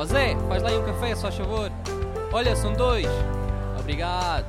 Ó 0.00 0.04
Zé, 0.06 0.34
faz 0.48 0.62
lá 0.62 0.70
aí 0.70 0.78
um 0.78 0.86
café, 0.86 1.14
só 1.14 1.30
favor. 1.30 1.70
Olha, 2.32 2.56
são 2.56 2.72
dois. 2.72 3.04
Obrigado. 3.78 4.46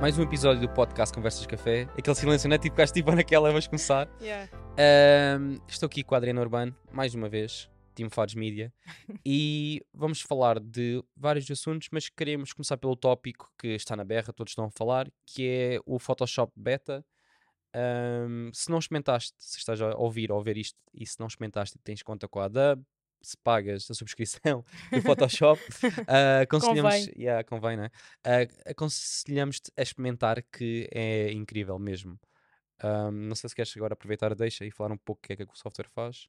Mais 0.00 0.18
um 0.18 0.22
episódio 0.22 0.62
do 0.62 0.68
podcast 0.70 1.14
Conversas 1.14 1.42
de 1.42 1.48
Café. 1.48 1.86
Aquele 1.98 2.16
silêncio, 2.16 2.48
não 2.48 2.54
é? 2.54 2.58
Tipo, 2.58 2.76
ficaste 2.76 2.94
tipo 2.94 3.12
naquela, 3.12 3.50
vamos 3.50 3.66
começar. 3.66 4.08
Yeah. 4.18 4.48
Ahm, 4.78 5.58
estou 5.68 5.88
aqui 5.88 6.02
com 6.02 6.14
a 6.14 6.16
Adriana 6.16 6.40
Urbano, 6.40 6.74
mais 6.90 7.14
uma 7.14 7.28
vez, 7.28 7.68
Team 8.00 8.10
Fados 8.10 8.34
Media, 8.34 8.72
e 9.24 9.84
vamos 9.92 10.22
falar 10.22 10.58
de 10.58 11.02
vários 11.14 11.50
assuntos, 11.50 11.88
mas 11.92 12.08
queremos 12.08 12.52
começar 12.52 12.78
pelo 12.78 12.96
tópico 12.96 13.52
que 13.58 13.68
está 13.68 13.94
na 13.94 14.04
berra, 14.04 14.32
todos 14.32 14.52
estão 14.52 14.64
a 14.64 14.70
falar, 14.70 15.06
que 15.26 15.46
é 15.46 15.80
o 15.84 15.98
Photoshop 15.98 16.52
Beta. 16.56 17.04
Ahm, 17.74 18.50
se 18.52 18.70
não 18.70 18.78
experimentaste, 18.78 19.34
se 19.38 19.58
estás 19.58 19.80
a 19.80 19.94
ouvir 19.96 20.32
ou 20.32 20.42
ver 20.42 20.56
isto, 20.56 20.78
e 20.94 21.06
se 21.06 21.20
não 21.20 21.26
experimentaste, 21.26 21.78
tens 21.84 22.02
conta 22.02 22.26
com 22.26 22.40
a 22.40 22.46
Adobe, 22.46 22.84
se 23.22 23.36
pagas 23.36 23.88
a 23.90 23.94
subscrição 23.94 24.64
do 24.90 25.02
Photoshop, 25.02 25.60
ah, 26.08 26.40
aconselhamos, 26.40 26.94
Convém. 26.94 27.14
yeah, 27.18 27.44
convém, 27.44 27.76
não 27.76 27.84
é? 27.84 27.90
Ah, 28.24 28.70
aconselhamos-te 28.70 29.70
a 29.76 29.82
experimentar 29.82 30.42
que 30.50 30.88
é 30.90 31.30
incrível 31.32 31.78
mesmo. 31.78 32.18
Ahm, 32.82 33.28
não 33.28 33.34
sei 33.36 33.50
se 33.50 33.54
queres 33.54 33.76
agora 33.76 33.92
aproveitar 33.92 34.32
a 34.32 34.34
deixa 34.34 34.64
e 34.64 34.70
falar 34.70 34.90
um 34.92 34.98
pouco 34.98 35.20
o 35.22 35.26
que 35.26 35.34
é 35.34 35.36
que 35.36 35.42
o 35.44 35.54
software 35.54 35.88
faz. 35.90 36.28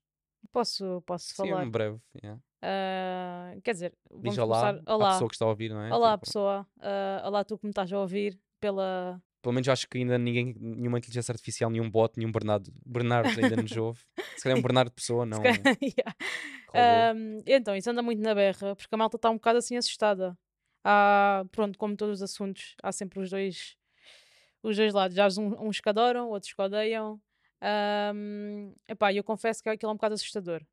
Posso, 0.52 1.02
posso 1.06 1.28
Sim, 1.30 1.36
falar? 1.36 1.64
um 1.66 1.70
breve. 1.72 2.00
yeah. 2.24 2.40
Ah, 2.62 3.54
quer 3.64 3.72
dizer, 3.74 3.94
Diz 4.12 4.36
vamos 4.36 4.38
olá, 4.38 4.60
começar. 4.74 4.84
à 4.92 4.96
Olá, 4.96 5.12
pessoa 5.14 5.28
que 5.30 5.36
está 5.36 5.46
a 5.46 5.50
ouvir, 5.50 5.70
não 5.70 5.82
é? 5.82 5.94
olá 5.94 6.14
Tipo, 6.14 6.26
pessoa. 6.26 6.68
Ah, 6.80 7.24
olá 7.26 7.44
tu 7.44 7.58
que 7.58 7.66
me 7.66 7.72
estás 7.72 7.92
a 7.92 8.00
ouvir 8.00 8.40
pela. 8.60 9.22
pelo 9.42 9.54
menos 9.54 9.68
acho 9.70 9.88
que 9.88 9.98
ainda 9.98 10.18
ninguém, 10.18 10.54
nenhuma 10.60 10.98
inteligência 11.00 11.32
artificial, 11.32 11.70
nenhum 11.72 11.90
bot, 11.90 12.14
nenhum 12.18 12.32
Bernardo, 12.32 12.72
Bernardo 12.86 13.30
ainda 13.40 13.56
nos 13.56 13.72
ouve. 13.78 14.00
Se 14.38 14.44
calhar 14.44 14.58
é 14.58 14.60
um 14.60 14.62
Bernardo 14.62 14.90
de 14.90 14.96
pessoa, 14.96 15.26
não. 15.26 15.42
Calhar- 15.42 15.62
Yeah. 15.82 16.16
robô. 16.68 16.80
Ahm, 16.80 17.40
então, 17.48 17.76
isso 17.76 17.90
anda 17.90 18.02
muito 18.04 18.22
na 18.22 18.36
berra, 18.36 18.76
porque 18.76 18.94
a 18.94 18.98
malta 18.98 19.16
está 19.16 19.30
um 19.30 19.36
bocado 19.36 19.58
assim 19.60 19.76
assustada. 19.78 20.38
Há, 20.84 21.46
pronto, 21.52 21.78
como 21.80 21.96
todos 21.96 22.22
os 22.22 22.24
assuntos, 22.24 22.76
há 22.84 22.92
sempre 22.92 23.20
os 23.20 23.30
dois, 23.30 23.76
os 24.62 24.78
dois 24.78 24.94
lados. 24.94 25.16
Já 25.16 25.26
há 25.26 25.30
um- 25.40 25.68
uns 25.68 25.80
que 25.80 25.90
adoram, 25.90 26.30
outros 26.30 26.54
que 26.54 26.62
odeiam. 26.62 27.20
Ahm, 27.62 28.74
epá, 28.88 29.14
eu 29.14 29.24
confesso 29.24 29.62
que 29.64 29.70
aquilo 29.70 29.90
é 29.92 29.94
um 29.94 29.98
bocado 29.98 30.16
assustador. 30.16 30.64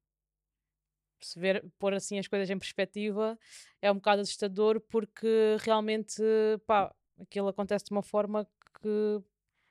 Se 1.20 1.38
ver, 1.40 1.64
pôr 1.80 1.92
assim 1.94 2.18
as 2.18 2.28
coisas 2.28 2.48
em 2.48 2.58
perspectiva, 2.58 3.36
é 3.82 3.90
um 3.90 3.96
bocado 3.96 4.22
assustador 4.22 4.80
porque 4.80 5.56
realmente, 5.60 6.22
pá, 6.66 6.94
aquilo 7.20 7.48
acontece 7.48 7.86
de 7.86 7.90
uma 7.92 8.02
forma 8.02 8.46
que 8.80 9.20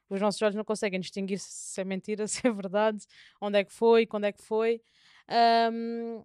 os 0.09 0.21
nossos 0.21 0.41
olhos 0.41 0.55
não 0.55 0.65
conseguem 0.65 0.99
distinguir 0.99 1.39
se 1.39 1.81
é 1.81 1.85
mentira, 1.85 2.27
se 2.29 2.45
é 2.47 2.51
verdade, 2.51 3.05
onde 3.41 3.59
é 3.59 3.63
que 3.65 3.73
foi, 3.73 4.05
quando 4.07 4.25
é 4.25 4.31
que 4.33 4.41
foi. 4.43 4.81
Ahm, 5.29 6.23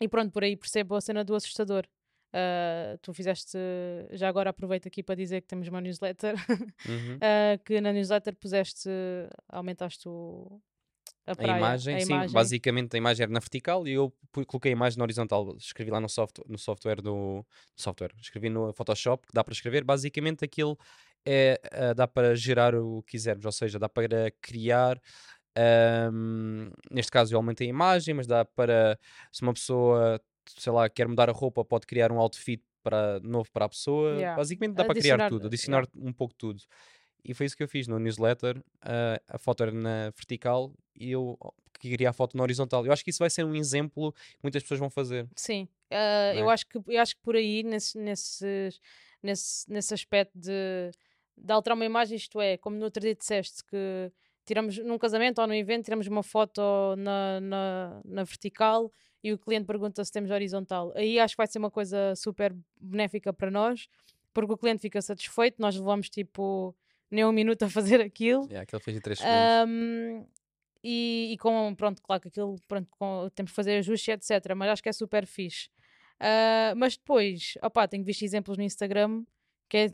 e 0.00 0.08
pronto, 0.08 0.32
por 0.32 0.44
aí 0.44 0.56
percebo 0.56 0.96
a 0.96 1.00
cena 1.00 1.24
do 1.24 1.34
assustador. 1.36 1.86
Ah, 2.32 2.96
tu 3.02 3.12
fizeste, 3.14 3.58
já 4.12 4.28
agora 4.28 4.50
aproveito 4.50 4.86
aqui 4.88 5.02
para 5.02 5.14
dizer 5.16 5.40
que 5.42 5.48
temos 5.48 5.68
uma 5.68 5.80
newsletter, 5.80 6.34
Uhum. 6.84 7.22
ah, 7.22 7.58
que 7.64 7.80
na 7.80 7.92
newsletter 7.92 8.36
puseste, 8.36 8.88
aumentaste 9.48 10.08
o, 10.08 10.60
a, 11.26 11.36
A 11.38 11.44
praia, 11.44 11.80
imagem, 11.86 11.98
a 11.98 12.00
sim, 12.00 12.26
imagem. 12.26 12.28
basicamente 12.28 12.94
a 12.94 12.98
imagem 12.98 13.22
era 13.22 13.32
na 13.32 13.38
vertical 13.40 13.86
e 13.88 13.92
eu 13.92 14.12
coloquei 14.46 14.72
a 14.72 14.76
imagem 14.76 14.98
na 14.98 15.04
horizontal. 15.04 15.56
Escrevi 15.56 15.90
lá 15.90 15.98
no, 16.00 16.08
soft, 16.08 16.38
no 16.46 16.58
software 16.58 17.00
do 17.00 17.46
software, 17.76 18.12
escrevi 18.20 18.50
no 18.50 18.72
Photoshop, 18.74 19.26
que 19.26 19.32
dá 19.32 19.42
para 19.42 19.52
escrever. 19.54 19.82
Basicamente 19.84 20.44
aquilo 20.44 20.76
é, 21.26 21.58
ah, 21.72 21.94
dá 21.94 22.06
para 22.06 22.34
gerar 22.34 22.74
o 22.74 23.02
que 23.04 23.12
quisermos, 23.12 23.46
ou 23.46 23.52
seja, 23.52 23.78
dá 23.78 23.88
para 23.88 24.30
criar. 24.42 25.00
ahm, 25.56 26.70
neste 26.90 27.12
caso 27.12 27.34
eu 27.34 27.38
aumentei 27.38 27.66
a 27.68 27.70
imagem, 27.70 28.14
mas 28.14 28.26
dá 28.26 28.44
para 28.44 28.98
se 29.32 29.42
uma 29.42 29.54
pessoa, 29.54 30.20
sei 30.58 30.72
lá, 30.72 30.88
quer 30.88 31.06
mudar 31.08 31.28
a 31.28 31.32
roupa, 31.32 31.64
pode 31.64 31.86
criar 31.86 32.10
um 32.12 32.18
outfit 32.18 32.62
para, 32.82 33.20
novo 33.20 33.50
para 33.52 33.66
a 33.66 33.68
pessoa. 33.68 34.14
Yeah. 34.14 34.36
Basicamente 34.36 34.74
dá 34.74 34.84
para 34.84 34.94
criar 34.94 35.14
Adicionar- 35.14 35.28
tudo, 35.28 35.46
adicionar 35.46 35.86
um 35.96 36.12
pouco 36.12 36.34
tudo. 36.34 36.62
E 37.24 37.34
foi 37.34 37.44
isso 37.46 37.56
que 37.56 37.62
eu 37.62 37.68
fiz 37.68 37.86
no 37.86 37.98
newsletter. 37.98 38.62
ah, 38.82 39.20
a 39.28 39.38
foto 39.38 39.62
era 39.62 39.72
na 39.72 40.10
vertical 40.16 40.72
e 40.96 41.10
eu 41.12 41.38
queria 41.78 42.10
a 42.10 42.12
foto 42.12 42.36
na 42.36 42.42
horizontal. 42.42 42.84
Eu 42.86 42.92
acho 42.92 43.04
que 43.04 43.10
isso 43.10 43.18
vai 43.18 43.28
ser 43.30 43.44
um 43.44 43.54
exemplo 43.54 44.12
que 44.12 44.38
muitas 44.42 44.62
pessoas 44.62 44.80
vão 44.80 44.88
fazer. 44.90 45.28
Sim, 45.36 45.68
ah, 45.90 46.32
Não 46.34 46.40
eu, 46.40 46.50
é? 46.50 46.54
acho 46.54 46.66
que, 46.66 46.78
eu 46.78 47.00
acho 47.00 47.14
que 47.16 47.22
por 47.22 47.36
aí, 47.36 47.62
nesse, 47.62 47.98
nesses- 47.98 48.80
nesse, 49.22 49.70
nesse 49.70 49.92
aspecto 49.92 50.32
de, 50.38 50.90
de 51.36 51.52
alterar 51.52 51.76
uma 51.76 51.84
imagem, 51.84 52.16
isto 52.16 52.40
é, 52.40 52.56
como 52.56 52.76
no 52.76 52.84
outro 52.84 53.02
dia 53.02 53.14
disseste, 53.14 53.62
que 53.64 54.10
tiramos 54.46 54.78
num 54.78 54.96
casamento 54.98 55.40
ou 55.42 55.46
num 55.46 55.54
evento, 55.54 55.84
tiramos 55.84 56.06
uma 56.06 56.22
foto 56.22 56.60
na, 56.96 57.38
na, 57.40 58.00
na 58.04 58.24
vertical 58.24 58.90
e 59.22 59.32
o 59.32 59.38
cliente 59.38 59.66
pergunta 59.66 60.04
se 60.04 60.10
temos 60.12 60.30
horizontal. 60.30 60.92
Aí 60.96 61.18
acho 61.18 61.34
que 61.34 61.38
vai 61.38 61.46
ser 61.46 61.58
uma 61.58 61.70
coisa 61.70 62.14
super 62.16 62.54
benéfica 62.80 63.32
para 63.32 63.50
nós, 63.50 63.88
porque 64.32 64.52
o 64.52 64.56
cliente 64.56 64.80
fica 64.80 65.00
satisfeito, 65.02 65.56
nós 65.60 65.76
levamos 65.76 66.08
tipo 66.08 66.74
nem 67.10 67.24
um 67.24 67.32
minuto 67.32 67.62
a 67.64 67.68
fazer 67.70 68.00
aquilo. 68.00 68.44
Yeah, 68.44 68.62
aquele 68.62 68.82
fez 68.82 68.96
em 68.96 69.00
3 69.00 69.18
segundos. 69.18 69.38
Ahm, 69.40 70.24
e, 70.82 71.30
e 71.32 71.38
com, 71.38 71.74
pronto, 71.74 72.00
claro 72.02 72.22
que 72.22 72.28
aquilo, 72.28 72.56
pronto, 72.66 72.88
com- 72.98 73.28
temos 73.34 73.50
que 73.52 73.56
fazer 73.56 73.76
ajustes, 73.78 74.08
etc. 74.30 74.54
Mas 74.54 74.70
acho 74.70 74.82
que 74.82 74.88
é 74.88 74.92
super 74.92 75.26
fixe. 75.26 75.68
Ah, 76.18 76.72
mas 76.76 76.96
depois, 76.96 77.54
opá, 77.62 77.88
tenho 77.88 78.04
visto 78.04 78.22
exemplos 78.24 78.56
no 78.56 78.62
Instagram 78.62 79.24
que 79.68 79.76
é, 79.76 79.88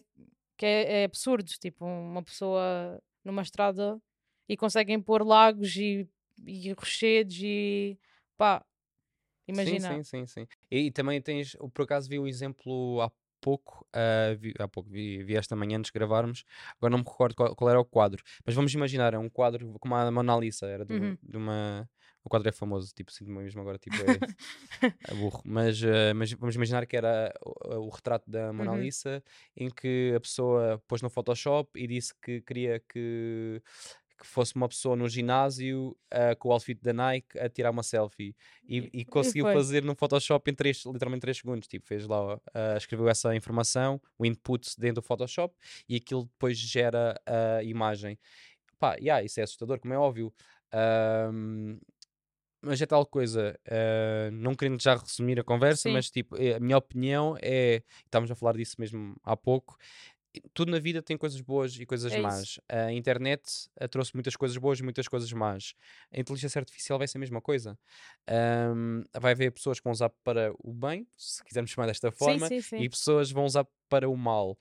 que 0.57 0.67
é, 0.67 1.03
é 1.03 1.05
absurdo. 1.05 1.49
Tipo, 1.61 1.85
uma 1.85 2.23
pessoa 2.23 3.01
numa 3.25 3.43
estrada 3.43 4.01
e 4.49 4.57
conseguem 4.57 5.01
pôr 5.01 5.25
lagos 5.27 5.75
e, 5.77 6.09
e 6.47 6.73
rochedos 6.73 7.37
e 7.41 7.99
pá, 8.37 8.65
imagina. 9.49 9.95
Sim, 9.95 10.03
sim, 10.03 10.27
sim, 10.27 10.27
sim. 10.27 10.47
E, 10.71 10.87
e 10.87 10.91
também 10.91 11.21
tens, 11.21 11.57
por 11.75 11.83
acaso 11.83 12.09
vi 12.09 12.19
um 12.19 12.27
exemplo 12.27 13.01
há 13.03 13.11
pouco, 13.41 13.87
ah, 13.93 14.35
vi, 14.39 14.53
há 14.59 14.67
pouco, 14.69 14.91
vi, 14.91 15.23
vi 15.23 15.37
esta 15.37 15.55
manhã 15.57 15.79
antes 15.79 15.91
de 15.91 15.99
gravarmos, 15.99 16.45
agora 16.79 16.91
não 16.91 16.99
me 16.99 17.05
recordo 17.05 17.35
qual, 17.37 17.55
qual 17.55 17.71
era 17.71 17.81
o 17.81 17.85
quadro, 17.85 18.23
mas 18.45 18.55
vamos 18.55 18.73
imaginar, 18.75 19.15
é 19.15 19.19
um 19.19 19.29
quadro 19.31 19.77
como 19.81 19.95
a 19.95 20.11
Mona 20.11 20.37
Lisa, 20.37 20.67
era 20.67 20.85
de, 20.85 20.93
um- 20.93 21.13
Uhum. 21.13 21.19
de 21.23 21.37
uma. 21.37 21.89
O 22.25 22.29
quadro 22.29 22.49
é 22.49 22.53
famoso, 22.53 22.93
tipo, 22.93 23.13
sinto-me 23.13 23.39
mesmo 23.45 23.61
agora, 23.61 23.79
tipo, 23.79 24.03
é, 24.03 24.21
é 25.09 25.15
burro. 25.15 25.41
Mas, 25.45 25.83
ah, 25.85 26.13
mas 26.15 26.33
vamos 26.33 26.55
imaginar 26.57 26.87
que 26.87 26.97
era 26.97 27.33
o, 27.45 27.87
o 27.87 27.89
retrato 27.91 28.31
da 28.31 28.53
Mona 28.53 28.75
Uhum. 28.75 28.83
Lisa, 28.83 29.23
em 29.57 29.71
que 29.71 30.13
a 30.17 30.21
pessoa 30.21 30.83
pôs 30.89 31.03
no 31.03 31.11
Photoshop 31.11 31.71
e 31.79 31.87
disse 31.87 32.15
que 32.21 32.41
queria 32.43 32.81
que, 32.89 33.63
que 34.17 34.27
fosse 34.27 34.55
uma 34.55 34.69
pessoa 34.69 34.97
no 34.97 35.09
ginásio 35.09 35.97
ah, 36.11 36.35
com 36.37 36.49
o 36.49 36.53
outfit 36.53 36.81
da 36.83 36.93
Nike 36.93 37.39
a 37.39 37.49
tirar 37.49 37.71
uma 37.71 37.83
selfie. 37.83 38.35
E, 38.69 38.89
e 38.93 39.05
conseguiu 39.05 39.45
foi. 39.45 39.55
fazer 39.55 39.85
no 39.85 39.95
Photoshop 39.95 40.51
em 40.51 40.55
três, 40.55 40.85
literalmente 40.85 41.21
3 41.21 41.37
segundos. 41.37 41.69
Tipo, 41.69 41.87
fez 41.87 42.07
lá, 42.07 42.41
ah, 42.55 42.77
escreveu 42.77 43.09
essa 43.09 43.35
informação, 43.35 44.01
o 44.19 44.25
input 44.25 44.69
dentro 44.79 44.97
do 44.97 45.03
Photoshop 45.03 45.55
e 45.89 45.97
aquilo 45.97 46.25
depois 46.25 46.57
gera 46.59 47.21
a 47.27 47.63
imagem. 47.63 48.19
Pá, 48.79 48.95
yeah, 48.97 49.23
isso 49.23 49.41
é 49.41 49.43
assustador, 49.43 49.79
como 49.79 49.95
é 49.95 49.99
óbvio. 49.99 50.33
Ahm, 50.73 51.79
mas 52.63 52.83
é 52.83 52.87
tal 52.87 53.07
coisa, 53.07 53.59
ah, 53.71 54.31
não 54.33 54.55
querendo 54.55 54.83
já 54.83 54.97
resumir 54.97 55.39
a 55.39 55.45
conversa, 55.45 55.83
Sim. 55.83 55.93
mas 55.93 56.11
tipo, 56.11 56.37
a 56.37 56.59
minha 56.59 56.77
opinião 56.77 57.37
é, 57.41 57.83
estávamos 58.05 58.31
a 58.31 58.35
falar 58.35 58.57
disso 58.57 58.77
mesmo 58.79 59.15
há 59.23 59.37
pouco, 59.37 59.77
e 59.79 60.16
tudo 60.55 60.71
na 60.73 60.79
vida 60.79 61.03
tem 61.03 61.17
coisas 61.17 61.41
boas 61.41 61.77
e 61.79 61.87
coisas 61.87 62.13
É 62.13 62.19
isso. 62.21 62.23
más. 62.23 62.61
A 62.69 62.93
internet 62.93 63.43
ah, 63.81 63.89
trouxe 63.89 64.13
muitas 64.15 64.37
coisas 64.37 64.57
boas 64.57 64.79
e 64.81 64.83
muitas 64.83 65.09
coisas 65.09 65.33
más. 65.33 65.75
A 66.13 66.19
inteligência 66.21 66.59
artificial 66.59 66.99
vai 66.99 67.09
ser 67.09 67.19
a 67.19 67.21
mesma 67.21 67.41
coisa. 67.41 67.79
Ahm, 68.29 69.03
vai 69.19 69.33
haver 69.33 69.53
pessoas 69.53 69.79
que 69.81 69.85
vão 69.85 69.93
usar 69.93 70.11
para 70.25 70.53
o 70.59 70.73
bem, 70.73 71.07
se 71.17 71.43
quisermos 71.45 71.71
chamar 71.71 71.87
desta 71.87 72.11
forma, 72.11 72.49
sim, 72.49 72.61
sim, 72.61 72.63
sim. 72.63 72.83
e 72.83 72.89
pessoas 72.89 73.31
vão 73.31 73.45
usar 73.45 73.67
para 73.89 74.09
o 74.09 74.17
mal. 74.17 74.59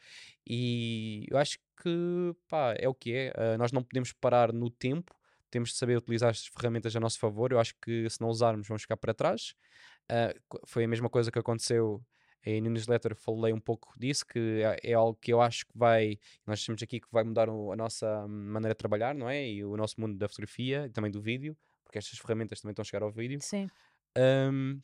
E 0.47 1.25
eu 1.29 1.37
acho 1.37 1.57
que 1.81 2.33
pá, 2.47 2.75
é 2.77 2.87
o 2.87 2.93
que 2.93 3.13
é. 3.13 3.33
Ah, 3.35 3.57
nós 3.57 3.71
não 3.71 3.83
podemos 3.83 4.13
parar 4.13 4.53
no 4.53 4.69
tempo, 4.69 5.13
temos 5.51 5.69
de 5.69 5.75
saber 5.77 5.97
utilizar 5.97 6.29
as 6.31 6.45
ferramentas 6.47 6.95
a 6.95 6.99
nosso 6.99 7.19
favor. 7.19 7.51
Eu 7.51 7.59
acho 7.59 7.73
que 7.81 8.09
se 8.09 8.19
não 8.21 8.29
usarmos, 8.29 8.67
vamos 8.67 8.83
ficar 8.83 8.97
para 8.97 9.13
trás. 9.13 9.53
Co- 10.47 10.61
foi 10.65 10.83
a 10.83 10.87
mesma 10.87 11.09
coisa 11.09 11.31
que 11.31 11.39
aconteceu. 11.39 12.01
E 12.45 12.61
no 12.61 12.69
newsletter 12.69 13.15
falei 13.15 13.53
um 13.53 13.59
pouco 13.59 13.93
disso, 13.99 14.25
que 14.25 14.61
é, 14.63 14.91
é 14.91 14.93
algo 14.93 15.17
que 15.19 15.33
eu 15.33 15.41
acho 15.41 15.65
que 15.65 15.77
vai, 15.77 16.19
nós 16.45 16.63
temos 16.65 16.81
aqui 16.83 16.99
que 16.99 17.07
vai 17.11 17.23
mudar 17.23 17.49
o- 17.49 17.71
a 17.71 17.75
nossa 17.75 18.27
maneira 18.27 18.73
de 18.73 18.77
trabalhar, 18.77 19.15
não 19.15 19.29
é? 19.29 19.47
E 19.47 19.63
o 19.65 19.75
nosso 19.77 19.99
mundo 19.99 20.17
da 20.17 20.27
fotografia 20.27 20.85
e 20.87 20.89
também 20.91 21.11
do 21.11 21.21
vídeo, 21.21 21.57
porque 21.83 21.97
estas 21.97 22.19
ferramentas 22.19 22.61
também 22.61 22.71
estão 22.73 22.83
a 22.83 22.85
chegar 22.85 23.03
ao 23.03 23.11
vídeo 23.11 23.41
Sim, 23.41 23.71
hum, 24.17 24.81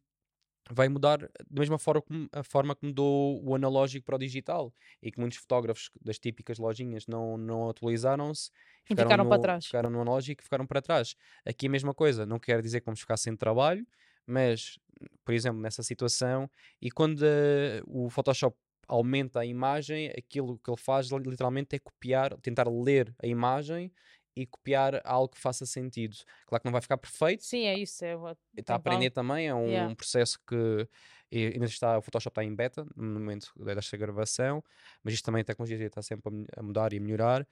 vai 0.72 0.90
mudar 0.90 1.20
da 1.20 1.60
mesma 1.62 1.78
forma 1.80 2.02
como, 2.02 2.30
a 2.32 2.44
forma 2.44 2.76
que 2.76 2.86
mudou 2.86 3.44
o 3.44 3.56
analógico 3.56 4.06
para 4.06 4.16
o 4.16 4.20
digital 4.20 4.74
e 5.02 5.12
que 5.12 5.20
muitos 5.20 5.40
fotógrafos 5.40 5.90
das 6.02 6.20
típicas 6.20 6.58
lojinhas 6.60 7.08
não, 7.08 7.38
não 7.38 7.70
atualizaram-se 7.70 8.52
E 8.90 8.96
ficaram 8.96 9.26
para 9.28 9.40
no, 9.40 9.46
trás. 9.46 9.66
ficaram 9.66 9.90
no 9.90 10.02
analógico 10.02 10.42
e 10.42 10.44
ficaram 10.44 10.68
para 10.68 10.82
trás. 10.82 11.16
Aqui 11.46 11.68
a 11.68 11.70
mesma 11.70 11.94
coisa, 11.94 12.26
não 12.26 12.40
quer 12.40 12.62
dizer 12.62 12.82
que 12.82 12.86
vamos 12.86 13.02
ficar 13.02 13.18
sem 13.18 13.36
trabalho, 13.36 13.86
mas, 14.32 14.80
por 15.26 15.34
exemplo, 15.34 15.62
nessa 15.62 15.84
situação, 15.84 16.50
e 16.82 16.92
quando 16.92 17.24
eh, 17.26 17.82
o 17.88 18.10
Photoshop 18.10 18.58
aumenta 18.88 19.40
a 19.42 19.46
imagem, 19.46 20.10
aquilo 20.18 20.58
que 20.60 20.70
ele 20.70 20.78
faz 20.80 21.10
li- 21.12 21.24
literalmente 21.30 21.76
é 21.76 21.80
copiar, 21.80 22.36
tentar 22.42 22.68
ler 22.70 23.16
a 23.24 23.28
imagem 23.28 23.92
e 24.36 24.46
copiar 24.46 25.02
algo 25.06 25.30
que 25.30 25.40
faça 25.42 25.66
sentido. 25.66 26.18
Claro 26.48 26.62
que 26.62 26.66
não 26.68 26.72
vai 26.74 26.82
ficar 26.82 26.98
perfeito, 26.98 27.44
Sim, 27.44 27.66
é 27.66 27.78
isso. 27.78 28.04
É, 28.06 28.16
o- 28.16 28.36
está 28.58 28.74
a 28.74 28.78
aprender 28.78 29.12
também, 29.12 29.48
é 29.48 29.56
um 29.56 29.68
Yeah. 29.70 29.96
processo 29.96 30.38
que 30.48 30.88
ainda 31.34 31.66
está, 31.66 31.98
o 31.98 32.02
Photoshop 32.02 32.32
está 32.32 32.44
em 32.44 32.54
beta 32.54 32.86
no 32.96 33.20
momento 33.20 33.52
desta 33.64 33.96
gravação, 33.98 34.64
mas 35.04 35.14
isto 35.14 35.26
também 35.26 35.42
a 35.42 35.46
tecnologia 35.46 35.86
está 35.86 36.02
sempre 36.02 36.30
a, 36.58 36.62
mudar 36.64 36.92
e 36.94 36.98
a 36.98 37.02
melhorar. 37.02 37.48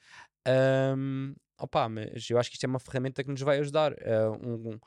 Ahm, 0.45 1.33
opa, 1.59 1.87
mas 1.89 2.29
eu 2.29 2.37
acho 2.37 2.49
que 2.49 2.55
isto 2.57 2.65
é 2.65 2.67
uma 2.67 2.79
ferramenta 2.79 3.23
que 3.23 3.29
nos 3.31 3.41
vai 3.41 3.59
ajudar. 3.59 3.93
Ah, 4.05 4.31
um, 4.31 4.77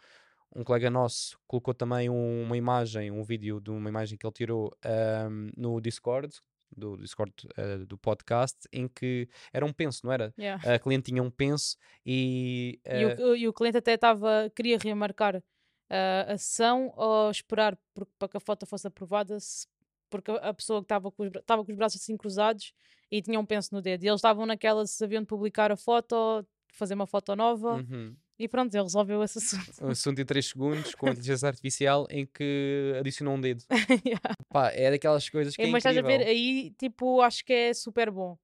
um- 0.55 0.61
um 0.61 0.65
colega 0.65 0.91
nosso 0.91 1.39
colocou 1.47 1.75
também 1.75 2.09
um- 2.11 2.43
uma 2.43 2.57
imagem, 2.57 3.11
um 3.11 3.23
vídeo 3.23 3.61
de 3.61 3.71
uma 3.71 3.89
imagem 3.89 4.17
que 4.19 4.27
ele 4.27 4.33
tirou 4.35 4.71
ahm, 4.85 5.51
no 5.57 5.81
Discord, 5.81 6.35
do 6.75 6.97
Discord 6.97 7.33
ah, 7.57 7.85
do 7.87 7.99
podcast, 7.99 8.59
em 8.73 8.89
que 8.89 9.29
era 9.53 9.65
um 9.67 9.73
penso, 9.73 10.01
não 10.07 10.13
era? 10.13 10.33
Yeah. 10.39 10.75
A 10.75 10.79
cliente 10.79 11.11
tinha 11.11 11.23
um 11.23 11.31
penso 11.31 11.77
e, 12.07 12.81
E, 12.87 13.05
ah, 13.05 13.17
o, 13.27 13.37
e 13.37 13.49
o 13.49 13.53
cliente 13.53 13.77
até 13.79 13.95
estava 13.95 14.51
queria 14.55 14.79
remarcar 14.79 15.43
ah, 15.91 16.33
a 16.33 16.39
sessão 16.39 16.93
ou 16.97 17.31
esperar 17.31 17.77
por- 17.95 18.07
para 18.19 18.29
que 18.29 18.37
a 18.39 18.41
foto 18.41 18.65
fosse 18.67 18.87
aprovada, 18.87 19.39
se- 19.39 19.67
porque 20.09 20.31
a 20.31 20.53
pessoa 20.55 20.81
que 20.81 20.87
estava 20.87 21.11
com, 21.11 21.23
os 21.25 21.31
estava 21.35 21.65
com 21.65 21.71
os 21.71 21.77
braços 21.77 22.01
assim 22.01 22.17
cruzados 22.17 22.73
e 23.11 23.21
tinha 23.23 23.39
um 23.41 23.45
penso 23.47 23.75
no 23.75 23.83
dedo. 23.83 24.05
E 24.05 24.09
eles 24.09 24.19
estavam 24.19 24.47
naquela 24.47 24.87
se 24.87 25.03
haviam 25.05 25.21
de 25.23 25.27
publicar 25.27 25.71
a 25.73 25.77
foto, 25.77 26.47
fazer 26.73 26.95
uma 26.95 27.07
foto 27.07 27.35
nova 27.37 27.75
uhum. 27.77 28.17
E 28.43 28.49
pronto, 28.49 28.75
ele 28.75 28.83
resolveu 28.83 29.23
esse 29.23 29.39
assunto. 29.39 29.85
um 29.85 29.91
assunto 29.91 30.21
em 30.21 30.25
3 30.25 30.47
segundos 30.47 30.95
com 30.95 31.07
a 31.07 31.11
inteligência 31.11 31.47
artificial 31.49 32.07
em 32.11 32.27
que 32.27 32.95
adicionou 32.99 33.35
um 33.35 33.41
dedo. 33.41 33.63
Yeah. 34.07 34.37
Pá, 34.49 34.71
é 34.73 34.91
daquelas 34.91 35.29
coisas 35.29 35.55
que 35.57 35.63
é, 35.63 35.67
É, 35.67 35.71
mas 35.71 35.81
estás 35.81 35.97
a 35.97 36.03
ver, 36.03 36.15
incrível. 36.21 36.33
aí 36.33 36.71
tipo, 36.79 37.21
acho 37.21 37.45
que 37.45 37.53
é 37.53 37.75
super 37.75 38.11
bom. 38.11 38.37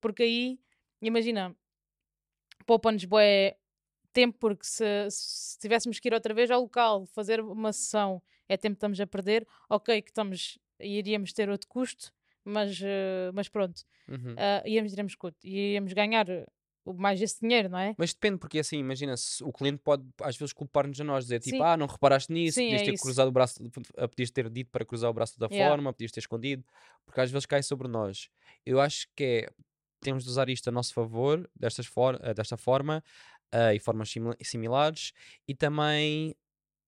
Porque 0.00 0.22
aí, 0.22 0.58
imagina, 1.00 1.54
poupa-nos 2.66 3.04
bué 3.04 3.56
tempo, 4.12 4.38
porque 4.38 4.64
se, 4.64 4.84
se 5.10 5.58
tivéssemos 5.58 5.98
que 5.98 6.08
ir 6.08 6.14
outra 6.14 6.32
vez 6.34 6.50
ao 6.50 6.60
local, 6.60 7.06
fazer 7.06 7.40
uma 7.40 7.72
sessão, 7.72 8.22
é 8.48 8.56
tempo 8.56 8.74
que 8.74 8.78
estamos 8.78 9.00
a 9.00 9.06
perder, 9.06 9.46
ok, 9.68 10.02
que 10.02 10.10
estamos, 10.10 10.58
iríamos 10.80 11.32
ter 11.32 11.48
outro 11.50 11.68
custo, 11.68 12.12
mas, 12.44 12.78
eh, 12.82 13.30
mas 13.32 13.48
pronto, 13.48 13.82
Uhum. 14.06 14.34
ah, 14.36 14.62
íamos, 14.66 14.92
iremos, 14.92 15.14
cu- 15.14 15.32
íamos 15.42 15.92
ganhar 15.94 16.26
mais 16.86 17.20
esse 17.20 17.40
dinheiro, 17.40 17.68
não 17.68 17.78
é? 17.78 17.96
Mas 17.96 18.12
depende, 18.12 18.38
porque 18.38 18.58
assim, 18.58 18.76
imagina, 18.78 19.16
se 19.16 19.42
o 19.44 19.52
cliente 19.52 19.78
pode 19.78 20.04
às 20.20 20.36
vezes 20.36 20.52
culpar-nos 20.52 21.00
a 21.00 21.04
nós, 21.04 21.24
dizer 21.24 21.40
tipo, 21.40 21.56
Sim. 21.56 21.62
ah, 21.62 21.76
não 21.76 21.86
reparaste 21.86 22.32
nisso, 22.32 22.58
Sim, 22.58 22.64
podias 22.64 22.80
é 22.80 22.84
ter 22.84 22.92
isso. 22.94 23.02
cruzado 23.02 23.28
o 23.28 23.32
braço, 23.32 23.60
podias 24.10 24.30
ter 24.30 24.50
dito 24.50 24.70
para 24.70 24.84
cruzar 24.84 25.10
o 25.10 25.14
braço 25.14 25.38
da 25.38 25.48
Yeah. 25.48 25.76
forma, 25.76 25.92
podias 25.92 26.10
ter 26.10 26.20
escondido, 26.20 26.64
porque 27.06 27.20
às 27.20 27.30
vezes 27.30 27.46
cai 27.46 27.62
sobre 27.62 27.86
nós. 27.86 28.28
Eu 28.66 28.80
acho 28.80 29.06
que 29.14 29.24
é, 29.24 29.48
temos 30.00 30.24
de 30.24 30.30
usar 30.30 30.48
isto 30.48 30.68
a 30.68 30.72
nosso 30.72 30.92
favor, 30.92 31.48
destas 31.54 31.86
for 31.86 32.18
ah, 32.22 32.32
desta 32.32 32.56
forma, 32.56 33.02
ah, 33.52 33.72
e 33.74 33.78
formas 33.78 34.10
simila- 34.10 34.36
similares, 34.42 35.12
e 35.46 35.54
também 35.54 36.34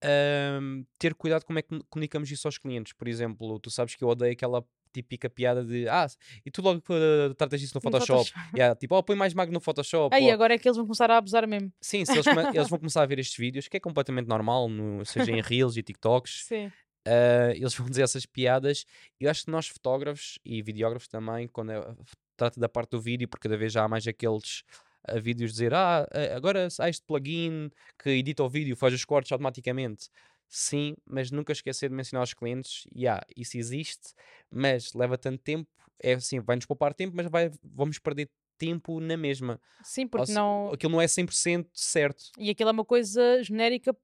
ahm, 0.02 0.84
ter 0.98 1.14
cuidado 1.14 1.44
como 1.44 1.58
é 1.58 1.62
que 1.62 1.78
comunicamos 1.90 2.30
isso 2.30 2.48
aos 2.48 2.58
clientes. 2.58 2.92
Por 2.92 3.08
exemplo, 3.08 3.58
tu 3.60 3.70
sabes 3.70 3.94
que 3.94 4.04
eu 4.04 4.08
odeio 4.08 4.32
aquela 4.32 4.64
típica 5.02 5.28
piada 5.28 5.64
de 5.64 5.88
ah, 5.88 6.06
e 6.44 6.50
tu 6.50 6.62
logo 6.62 6.82
ah, 6.90 7.34
tratas 7.36 7.60
isso 7.62 7.74
no 7.74 7.80
No 7.84 7.90
Photoshop. 7.90 8.30
Photoshop. 8.30 8.56
Yeah, 8.56 8.74
tipo, 8.74 8.96
oh, 8.96 9.02
põe 9.02 9.16
mais 9.16 9.34
magro 9.34 9.52
no 9.52 9.60
Photoshop. 9.60 10.14
Aí 10.14 10.24
ou- 10.26 10.32
agora 10.32 10.54
é 10.54 10.58
que 10.58 10.66
eles 10.68 10.76
vão 10.76 10.86
começar 10.86 11.10
a 11.10 11.16
abusar 11.18 11.46
mesmo. 11.46 11.72
Sim, 11.80 12.04
se 12.04 12.12
eles, 12.12 12.24
eles 12.54 12.68
vão 12.68 12.78
começar 12.78 13.02
a 13.02 13.06
ver 13.06 13.18
estes 13.18 13.36
vídeos, 13.36 13.68
que 13.68 13.76
é 13.76 13.80
completamente 13.80 14.26
normal, 14.26 14.68
no- 14.68 15.04
seja 15.04 15.30
em 15.32 15.40
Reels 15.40 15.76
e 15.76 15.82
TikToks, 15.82 16.44
Sim. 16.46 16.70
ah, 17.06 17.52
eles 17.54 17.74
vão 17.74 17.88
dizer 17.88 18.02
essas 18.02 18.24
piadas. 18.26 18.84
Eu 19.20 19.30
acho 19.30 19.44
que 19.44 19.50
nós, 19.50 19.68
fotógrafos 19.68 20.38
e 20.44 20.62
videógrafos 20.62 21.08
também, 21.08 21.46
quando 21.48 21.72
é- 21.72 21.94
trata 22.36 22.58
da 22.60 22.68
parte 22.68 22.90
do 22.90 23.00
vídeo, 23.00 23.28
porque 23.28 23.48
cada 23.48 23.56
vez 23.56 23.72
já 23.72 23.84
há 23.84 23.88
mais 23.88 24.06
aqueles 24.06 24.62
ah, 25.08 25.18
vídeos 25.20 25.52
dizer 25.52 25.72
ah, 25.72 26.06
ah, 26.12 26.36
agora 26.36 26.68
há 26.80 26.88
este 26.88 27.04
plugin 27.06 27.70
que 28.02 28.10
edita 28.10 28.42
o 28.42 28.48
vídeo, 28.48 28.76
faz 28.76 28.92
os 28.92 29.04
cortes 29.04 29.30
automaticamente. 29.32 30.08
Sim, 30.48 30.94
mas 31.04 31.30
nunca 31.30 31.52
esquecer 31.52 31.88
de 31.90 31.94
mencionar 31.94 32.22
aos 32.22 32.32
clientes, 32.34 32.86
yeah, 32.94 33.20
isso 33.36 33.56
existe, 33.58 34.14
mas 34.50 34.92
leva 34.94 35.18
tanto 35.18 35.42
tempo, 35.42 35.68
é 36.02 36.14
assim, 36.14 36.40
vai-nos 36.40 36.66
poupar 36.66 36.94
tempo, 36.94 37.16
mas 37.16 37.26
vai, 37.30 37.50
vamos 37.62 37.98
perder 37.98 38.30
tempo 38.58 39.00
na 39.00 39.16
mesma. 39.16 39.60
Sim, 39.82 40.02
Ou 40.04 40.08
porque 40.10 40.26
se- 40.26 40.32
não. 40.34 40.70
Aquilo 40.72 40.92
não 40.92 41.00
é 41.00 41.08
100% 41.08 41.68
certo. 41.74 42.24
E 42.38 42.48
aquilo 42.50 42.70
é 42.70 42.72
uma 42.72 42.84
coisa 42.84 43.42
genérica 43.42 43.94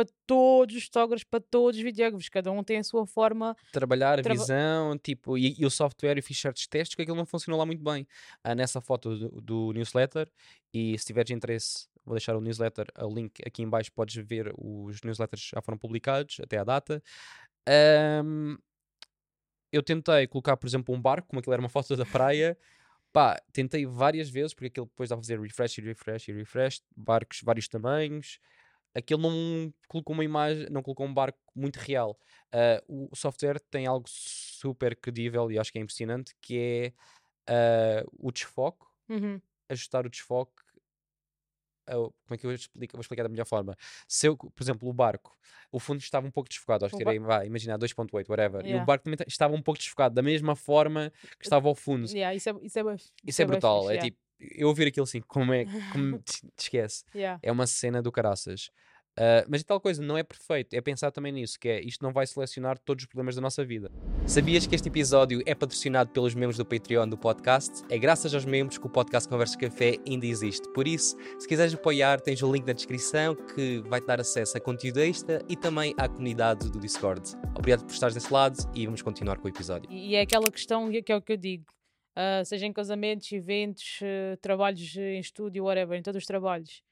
para 0.00 0.08
todos 0.26 0.76
os 0.76 0.84
fotógrafos, 0.84 1.24
para 1.24 1.40
todos 1.40 1.76
os 1.76 1.82
videógrafos. 1.82 2.28
Cada 2.28 2.50
um 2.50 2.64
tem 2.64 2.78
a 2.78 2.84
sua 2.84 3.06
forma. 3.06 3.54
trabalhar 3.70 4.18
a 4.18 4.22
visão, 4.22 4.98
tipo, 4.98 5.36
e, 5.36 5.54
e 5.58 5.66
o 5.66 5.70
software 5.70 6.16
e 6.18 6.22
fiz 6.22 6.38
certos 6.38 6.66
testes 6.66 6.94
que 6.94 7.02
aquilo 7.02 7.16
não 7.16 7.26
funcionou 7.26 7.58
lá 7.58 7.66
muito 7.66 7.82
bem. 7.82 8.06
Ah, 8.42 8.54
nessa 8.54 8.80
foto 8.80 9.16
do, 9.16 9.40
do 9.40 9.72
newsletter, 9.72 10.30
e 10.72 10.96
se 10.98 11.06
tiveres 11.06 11.30
interesse, 11.30 11.86
vou 12.04 12.14
deixar 12.14 12.34
o 12.34 12.40
newsletter, 12.40 12.86
o 12.98 13.14
link 13.14 13.42
aqui 13.46 13.62
em 13.62 13.68
baixo, 13.68 13.92
podes 13.92 14.16
ver 14.24 14.52
os 14.56 15.02
newsletters 15.02 15.50
já 15.54 15.60
foram 15.60 15.76
publicados 15.76 16.38
até 16.42 16.56
à 16.56 16.64
data. 16.64 17.02
Ahm, 17.68 18.56
eu 19.70 19.82
tentei 19.82 20.26
colocar, 20.26 20.56
por 20.56 20.66
exemplo, 20.66 20.94
um 20.94 21.00
barco, 21.00 21.28
como 21.28 21.40
aquilo 21.40 21.52
era 21.52 21.62
uma 21.62 21.68
foto 21.68 21.94
da 21.94 22.06
praia. 22.06 22.56
Pá, 23.12 23.40
tentei 23.52 23.84
várias 23.84 24.30
vezes, 24.30 24.54
porque 24.54 24.68
aquilo 24.68 24.86
depois 24.86 25.10
dá 25.10 25.16
a 25.16 25.18
fazer 25.18 25.38
refresh 25.40 25.78
e 25.78 25.80
refresh 25.80 26.28
e 26.28 26.32
refresh, 26.32 26.80
barcos, 26.96 27.40
vários 27.42 27.68
tamanhos. 27.68 28.38
Aquilo 28.94 29.22
não 29.22 29.72
colocou 29.88 30.14
uma 30.14 30.24
imagem, 30.24 30.66
não 30.70 30.82
colocou 30.82 31.06
um 31.06 31.14
barco 31.14 31.38
muito 31.54 31.76
real. 31.76 32.18
Ah, 32.52 32.82
o 32.88 33.14
software 33.14 33.60
tem 33.70 33.86
algo 33.86 34.06
super 34.08 34.96
credível 34.96 35.50
e 35.50 35.58
acho 35.58 35.72
que 35.72 35.78
é 35.78 35.82
impressionante, 35.82 36.34
que 36.40 36.92
é 37.48 37.52
ah, 37.52 38.04
o 38.18 38.32
desfoque, 38.32 38.84
Uhum. 39.08 39.40
ajustar 39.68 40.06
o 40.06 40.10
desfoque. 40.10 40.62
como 41.86 42.12
é 42.30 42.36
que 42.38 42.46
eu 42.46 42.52
explico? 42.52 42.96
Vou 42.96 43.00
explicar 43.00 43.24
da 43.24 43.28
melhor 43.28 43.46
forma. 43.46 43.76
Se 44.06 44.28
eu, 44.28 44.36
por 44.36 44.62
exemplo, 44.62 44.88
o 44.88 44.92
barco, 44.92 45.36
o 45.72 45.80
fundo 45.80 45.98
estava 46.00 46.26
um 46.26 46.30
pouco 46.30 46.48
desfocado, 46.48 46.84
acho 46.84 46.96
que 46.96 47.04
ba- 47.04 47.10
tirei, 47.10 47.18
vá, 47.26 47.44
imagina 47.44 47.76
2.8, 47.76 48.30
whatever, 48.30 48.60
e 48.60 48.64
o 48.64 48.68
Yeah. 48.68 48.84
barco 48.86 49.04
também 49.04 49.16
ta- 49.16 49.24
estava 49.26 49.54
um 49.54 49.62
pouco 49.62 49.78
desfocado, 49.78 50.14
da 50.14 50.22
mesma 50.22 50.54
forma 50.54 51.10
que 51.38 51.44
estava 51.44 51.68
ao 51.68 51.74
fundo. 51.74 52.08
Yeah, 52.08 52.32
isso 52.34 52.48
é, 52.48 52.54
isso 52.62 52.78
é, 52.78 52.82
bué- 52.84 52.96
Isso 53.26 53.42
é 53.42 53.44
bué 53.44 53.50
brutal, 53.52 53.90
é 53.90 53.94
yeah. 53.94 54.04
tipo, 54.08 54.18
eu 54.40 54.68
ouvir 54.68 54.88
aquilo 54.88 55.04
assim, 55.04 55.20
como 55.20 55.52
é, 55.52 55.66
como 55.92 56.18
te, 56.24 56.40
te 56.56 56.62
esquece. 56.62 57.04
Yeah. 57.14 57.38
É 57.42 57.52
uma 57.52 57.66
cena 57.66 58.02
do 58.02 58.10
caraças. 58.10 58.70
Ah, 59.16 59.44
mas 59.46 59.60
e 59.60 59.64
tal 59.64 59.78
coisa, 59.78 60.02
não 60.02 60.16
é 60.16 60.22
perfeito, 60.22 60.74
é 60.74 60.80
pensar 60.80 61.10
também 61.10 61.30
nisso, 61.30 61.58
que 61.58 61.68
é 61.68 61.80
isto 61.80 62.02
não 62.02 62.12
vai 62.12 62.26
selecionar 62.26 62.78
todos 62.78 63.04
os 63.04 63.06
problemas 63.06 63.34
da 63.34 63.40
nossa 63.42 63.64
vida. 63.64 63.90
Sabias 64.26 64.66
que 64.66 64.74
este 64.74 64.88
episódio 64.88 65.42
é 65.44 65.54
patrocinado 65.54 66.10
pelos 66.10 66.34
membros 66.34 66.56
do 66.56 66.64
Patreon 66.64 67.06
do 67.06 67.18
podcast? 67.18 67.82
É 67.90 67.98
graças 67.98 68.32
aos 68.34 68.44
membros 68.46 68.78
que 68.78 68.86
o 68.86 68.90
podcast 68.90 69.28
Conversa 69.28 69.58
Café 69.58 69.98
ainda 70.06 70.24
existe. 70.24 70.66
Por 70.72 70.88
isso, 70.88 71.16
se 71.38 71.46
quiseres 71.46 71.74
apoiar, 71.74 72.20
tens 72.20 72.42
o 72.42 72.50
link 72.50 72.66
na 72.66 72.72
descrição 72.72 73.34
que 73.34 73.82
vai 73.86 74.00
te 74.00 74.06
dar 74.06 74.20
acesso 74.20 74.56
a 74.56 74.60
conteúdo 74.60 75.00
extra 75.00 75.42
e 75.48 75.56
também 75.56 75.94
à 75.98 76.08
comunidade 76.08 76.70
do 76.70 76.80
Discord. 76.80 77.20
Obrigado 77.54 77.84
por 77.84 77.92
estares 77.92 78.14
desse 78.14 78.32
lado 78.32 78.56
e 78.74 78.86
vamos 78.86 79.02
continuar 79.02 79.38
com 79.38 79.46
o 79.46 79.50
episódio. 79.50 79.90
E 79.90 80.14
é 80.14 80.22
aquela 80.22 80.50
questão 80.50 80.90
que 80.90 81.02
que 81.02 81.12
é 81.12 81.16
o 81.16 81.22
que 81.22 81.32
eu 81.32 81.36
digo. 81.36 81.64
Ah, 82.16 82.42
seja 82.44 82.66
em 82.66 82.72
casamentos, 82.72 83.30
eventos, 83.32 83.98
eh, 84.02 84.36
trabalhos 84.40 84.96
em 84.96 85.20
estúdio, 85.20 85.64
whatever, 85.64 85.98
em 85.98 86.02
todos 86.02 86.18
os 86.22 86.26
trabalhos. 86.26 86.82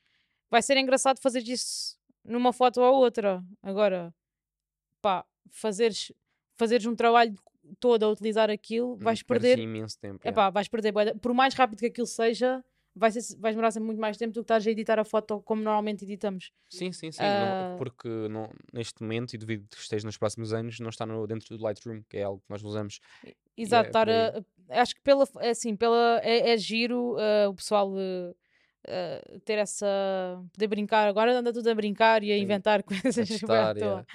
Vai 0.51 0.63
ser 0.63 0.77
engraçado 0.77 1.21
fazer 1.21 1.43
isso 1.43 1.99
numa 2.25 2.53
foto 2.53 2.81
ou 2.81 2.95
outra. 2.97 3.43
Agora, 3.63 4.15
pá, 5.03 5.25
fazeres, 5.51 6.13
fazeres 6.57 6.87
um 6.87 6.95
trabalho 6.97 7.35
todo 7.79 8.03
a 8.05 8.09
utilizar 8.09 8.49
aquilo, 8.51 8.97
vais 8.97 9.21
Hum, 9.21 9.25
perdes 9.27 9.49
perder. 9.51 9.63
imenso 9.63 9.99
tempo. 9.99 10.21
yeah. 10.25 10.31
Epá, 10.31 10.51
vais 10.51 10.69
perder. 10.69 10.93
Por 11.21 11.35
mais 11.35 11.53
rápido 11.55 11.81
que 11.81 11.87
aquilo 11.87 12.07
seja, 12.07 12.65
vai 12.99 13.11
ser, 13.11 13.21
vais 13.39 13.55
demorar 13.55 13.71
sempre 13.71 13.87
muito 13.87 14.01
mais 14.01 14.17
tempo 14.17 14.33
do 14.33 14.41
que 14.41 14.45
estás 14.45 14.67
a 14.67 14.71
editar 14.71 14.99
a 14.99 15.05
foto 15.05 15.41
como 15.43 15.63
normalmente 15.63 16.05
editamos. 16.05 16.53
Sim, 16.69 16.93
sim, 16.93 17.11
sim. 17.11 17.23
Ah. 17.23 17.71
não- 17.71 17.79
porque 17.79 18.09
não, 18.29 18.51
neste 18.73 19.03
momento, 19.03 19.35
e 19.35 19.39
duvido 19.39 19.67
que 19.69 19.77
esteja 19.81 20.05
nos 20.07 20.17
próximos 20.19 20.53
anos, 20.53 20.79
não 20.81 20.91
está 20.91 21.07
no, 21.07 21.27
dentro 21.27 21.57
do 21.57 21.65
Lightroom, 21.65 22.03
que 22.09 22.19
é 22.19 22.25
algo 22.25 22.41
que 22.41 22.51
nós 22.51 22.63
usamos. 22.63 23.01
Exato, 23.57 23.87
é 23.87 23.89
estar 23.89 24.09
a, 24.09 24.81
acho 24.81 24.95
que 24.95 25.01
pela, 25.01 25.27
é 25.41 25.51
assim, 25.51 25.75
pela, 25.75 26.21
é, 26.23 26.51
é 26.53 26.57
giro 26.59 27.17
ah, 27.19 27.49
o 27.49 27.55
pessoal 27.55 27.93
ah, 28.87 29.39
ter 29.45 29.59
essa. 29.59 29.87
poder 30.53 30.67
brincar. 30.69 31.09
Agora 31.09 31.39
anda 31.39 31.53
tudo 31.53 31.69
a 31.69 31.75
brincar 31.75 32.23
e 32.23 32.33
a 32.33 32.37
Sim, 32.37 32.43
inventar 32.43 32.83
coisas 32.85 33.19
A 33.19 33.25
testar, 33.25 33.77
yeah. 33.77 34.07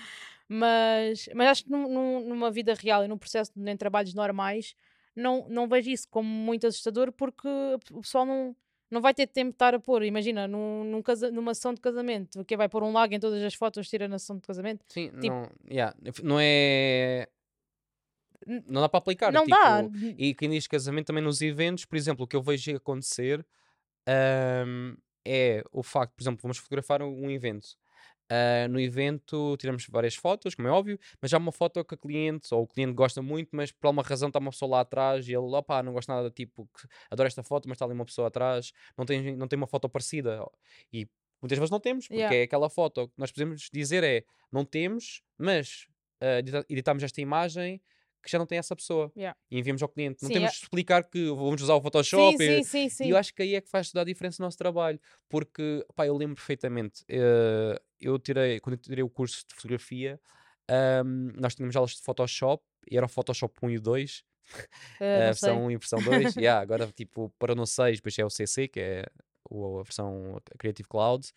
Mas, 0.47 1.29
mas 1.33 1.47
acho 1.47 1.63
que 1.63 1.71
num- 1.71 1.91
num- 1.91 2.27
numa 2.29 2.51
vida 2.51 2.73
real 2.73 3.03
e 3.03 3.07
num 3.07 3.17
processo 3.17 3.51
em 3.55 3.77
trabalhos 3.77 4.13
normais, 4.13 4.75
não, 5.15 5.47
não 5.49 5.67
vejo 5.67 5.89
isso 5.89 6.07
como 6.09 6.27
muito 6.29 6.67
assustador 6.67 7.11
porque 7.11 7.47
o 7.91 8.01
pessoal 8.01 8.25
não, 8.25 8.55
não 8.93 9.01
vai 9.01 9.13
ter 9.13 9.27
tempo 9.27 9.50
de 9.50 9.55
estar 9.55 9.73
a 9.73 9.79
pôr. 9.79 10.03
Imagina, 10.03 10.47
num, 10.47 10.83
num 10.83 11.01
casa, 11.01 11.29
numa 11.31 11.53
sessão 11.53 11.73
de 11.73 11.81
casamento, 11.81 12.45
que 12.45 12.55
vai 12.55 12.69
pôr 12.69 12.83
um 12.83 12.93
lago 12.93 13.13
em 13.13 13.19
todas 13.19 13.41
as 13.43 13.53
fotos, 13.53 13.89
tira 13.89 14.07
na 14.07 14.17
sessão 14.19 14.38
de 14.38 14.43
casamento. 14.43 14.85
Sim, 14.88 15.09
Tipo- 15.09 15.27
não, 15.27 15.50
yeah, 15.69 15.95
não 16.23 16.38
é. 16.39 17.27
Não 18.45 18.81
dá 18.81 18.89
para 18.89 18.97
aplicar. 19.00 19.31
não 19.31 19.45
tipo, 19.45 19.55
dá. 19.55 19.81
E 20.17 20.33
quem 20.35 20.50
diz 20.50 20.67
casamento 20.67 21.07
também 21.07 21.23
nos 21.23 21.41
eventos, 21.41 21.85
por 21.85 21.95
exemplo, 21.95 22.25
o 22.25 22.27
que 22.27 22.35
eu 22.35 22.41
vejo 22.41 22.75
acontecer 22.75 23.45
ahm, 24.05 24.95
é 25.25 25.63
o 25.71 25.81
facto, 25.81 26.13
por 26.13 26.23
exemplo, 26.23 26.41
vamos 26.41 26.57
fotografar 26.57 27.01
um 27.01 27.29
evento 27.31 27.77
Ah, 28.29 28.67
no 28.67 28.79
evento 28.79 29.55
tiramos 29.57 29.85
várias 29.87 30.15
fotos, 30.15 30.55
como 30.55 30.67
é 30.67 30.71
óbvio, 30.71 30.97
mas 31.21 31.29
já 31.29 31.37
uma 31.37 31.51
foto 31.51 31.83
que 31.85 31.93
a 31.95 31.97
cliente 31.97 32.53
ou 32.53 32.63
o 32.63 32.67
cliente 32.67 32.93
gosta 32.93 33.21
muito, 33.21 33.49
mas 33.51 33.71
por 33.71 33.87
alguma 33.87 34.01
razão 34.03 34.29
está 34.29 34.39
uma 34.39 34.49
pessoa 34.51 34.71
lá 34.71 34.79
atrás 34.81 35.27
e 35.27 35.31
ele, 35.33 35.55
opá, 35.55 35.83
não 35.83 35.93
gosta 35.93 36.13
nada, 36.13 36.31
tipo, 36.31 36.67
que 36.75 36.87
adoro 37.11 37.27
esta 37.27 37.43
foto, 37.43 37.67
mas 37.67 37.75
está 37.75 37.85
ali 37.85 37.93
uma 37.93 38.05
pessoa 38.05 38.29
atrás, 38.29 38.71
não 38.97 39.05
tem, 39.05 39.35
não 39.35 39.47
tem 39.47 39.57
uma 39.57 39.67
foto 39.67 39.87
parecida. 39.89 40.43
E 40.91 41.07
muitas 41.41 41.57
vezes 41.59 41.69
não 41.69 41.79
temos, 41.79 42.07
porque 42.07 42.19
Yeah. 42.19 42.35
é 42.37 42.43
aquela 42.43 42.69
foto. 42.69 43.01
O 43.03 43.07
que 43.07 43.13
nós 43.17 43.31
podemos 43.31 43.69
dizer 43.71 44.03
é, 44.03 44.23
não 44.51 44.63
temos, 44.65 45.21
mas 45.37 45.87
edita- 46.39 46.65
editamos 46.69 47.03
esta 47.03 47.19
imagem 47.21 47.81
que 48.23 48.31
já 48.31 48.39
não 48.39 48.45
tem 48.45 48.57
essa 48.57 48.75
pessoa. 48.75 49.11
Yeah. 49.15 49.37
E 49.51 49.59
enviamos 49.59 49.83
ao 49.83 49.89
cliente. 49.89 50.19
Não 50.21 50.29
Sim, 50.29 50.33
temos 50.35 50.49
é- 50.49 50.51
de 50.51 50.57
explicar 50.63 51.03
que 51.03 51.25
vamos 51.29 51.61
usar 51.61 51.75
o 51.75 51.81
Photoshop. 51.81 52.37
sim, 52.37 52.37
e- 52.43 52.61
sim, 52.61 52.63
sim, 52.63 52.89
sim. 52.89 53.03
e 53.05 53.09
eu 53.09 53.17
acho 53.17 53.33
que 53.33 53.41
aí 53.43 53.55
é 53.55 53.61
que 53.61 53.69
faz 53.69 53.91
toda 53.91 54.01
a 54.01 54.05
diferença 54.05 54.41
no 54.41 54.47
nosso 54.47 54.57
trabalho, 54.57 54.99
porque 55.29 55.85
pá, 55.95 56.05
eu 56.07 56.15
lembro 56.17 56.35
perfeitamente, 56.35 57.03
eh, 57.09 57.79
eu 57.99 58.17
tirei, 58.19 58.59
quando 58.59 58.75
eu 58.75 58.81
tirei 58.81 59.03
o 59.03 59.09
curso 59.09 59.45
de 59.47 59.55
fotografia, 59.55 60.19
ahm, 60.69 61.31
nós 61.39 61.55
tínhamos 61.55 61.75
aulas 61.75 61.91
de 61.95 62.01
Photoshop, 62.01 62.63
e 62.89 62.97
era 62.97 63.05
o 63.05 63.09
Photoshop 63.09 63.53
1 63.63 63.69
e 63.69 63.79
2, 63.79 64.23
Ah, 64.99 65.05
a 65.13 65.19
não 65.21 65.33
sei. 65.33 65.59
versão 65.59 65.65
1 65.65 65.71
e 65.71 65.75
a 65.75 65.77
versão 65.77 66.01
2, 66.01 66.35
yeah, 66.37 66.61
agora 66.61 66.91
tipo 66.91 67.29
para 67.39 67.55
no 67.55 67.65
6, 67.67 67.97
depois 67.97 68.17
é 68.17 68.25
o 68.25 68.29
CC, 68.29 68.67
que 68.67 68.79
é 68.79 69.05
a 69.51 69.83
versão 69.83 70.41
Creative 70.57 70.87
Cloud, 70.89 71.27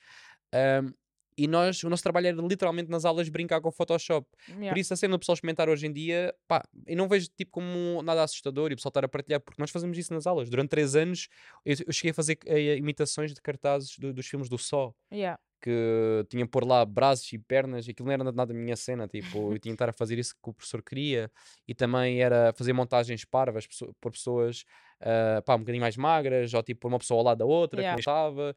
ahm, 0.54 0.92
e 1.36 1.46
nós, 1.46 1.82
o 1.82 1.90
nosso 1.90 2.02
trabalho 2.02 2.26
era 2.28 2.36
literalmente 2.40 2.90
nas 2.90 3.04
aulas 3.04 3.28
brincar 3.28 3.60
com 3.60 3.68
o 3.68 3.72
Photoshop. 3.72 4.26
Por 4.46 4.54
Yeah. 4.62 4.80
isso, 4.80 4.94
a 4.94 4.96
cena 4.96 5.12
do 5.16 5.18
pessoal 5.18 5.34
experimentar 5.34 5.68
hoje 5.68 5.86
em 5.86 5.92
dia, 5.92 6.34
pá, 6.48 6.62
eu 6.86 6.96
não 6.96 7.08
vejo 7.08 7.28
tipo 7.36 7.50
como 7.52 8.02
nada 8.02 8.22
assustador 8.22 8.70
e 8.70 8.74
o 8.74 8.76
pessoal 8.76 8.90
estar 8.90 9.04
a 9.04 9.08
partilhar, 9.08 9.40
porque 9.40 9.60
nós 9.60 9.70
fazemos 9.70 9.96
isso 9.98 10.12
nas 10.14 10.26
aulas. 10.26 10.48
Durante 10.48 10.70
três 10.70 10.96
anos, 10.96 11.28
eu, 11.64 11.74
eu 11.86 11.92
cheguei 11.92 12.10
a 12.10 12.14
fazer 12.14 12.38
eh, 12.46 12.76
imitações 12.76 13.34
de 13.34 13.40
cartazes 13.40 13.98
do- 13.98 14.12
dos 14.12 14.26
filmes 14.26 14.48
do 14.48 14.56
Só, 14.58 14.94
Yeah. 15.12 15.38
que 15.60 16.24
tinha 16.28 16.44
a 16.44 16.48
pôr 16.48 16.64
lá 16.66 16.84
braços 16.84 17.32
e 17.32 17.38
pernas, 17.38 17.86
e 17.86 17.90
aquilo 17.90 18.06
não 18.06 18.12
era 18.12 18.24
nada 18.24 18.46
da 18.46 18.54
minha 18.54 18.76
cena, 18.76 19.08
tipo, 19.08 19.52
eu 19.52 19.58
tinha 19.58 19.72
que 19.72 19.74
estar 19.74 19.88
a 19.88 19.92
fazer 19.92 20.18
isso 20.18 20.34
que 20.34 20.50
o 20.50 20.52
professor 20.54 20.82
queria, 20.82 21.30
e 21.66 21.74
também 21.74 22.22
era 22.22 22.52
fazer 22.56 22.72
montagens 22.72 23.24
parvas 23.24 23.66
por 24.00 24.12
pessoas, 24.12 24.64
ah, 25.00 25.42
pá, 25.44 25.56
um 25.56 25.60
bocadinho 25.60 25.82
mais 25.82 25.96
magras, 25.96 26.54
ou 26.54 26.62
tipo, 26.62 26.86
uma 26.88 26.98
pessoa 26.98 27.18
ao 27.20 27.24
lado 27.24 27.38
da 27.38 27.44
outra, 27.46 27.80
Yeah. 27.80 27.96
que 28.00 28.06
não 28.06 28.12
estava, 28.12 28.56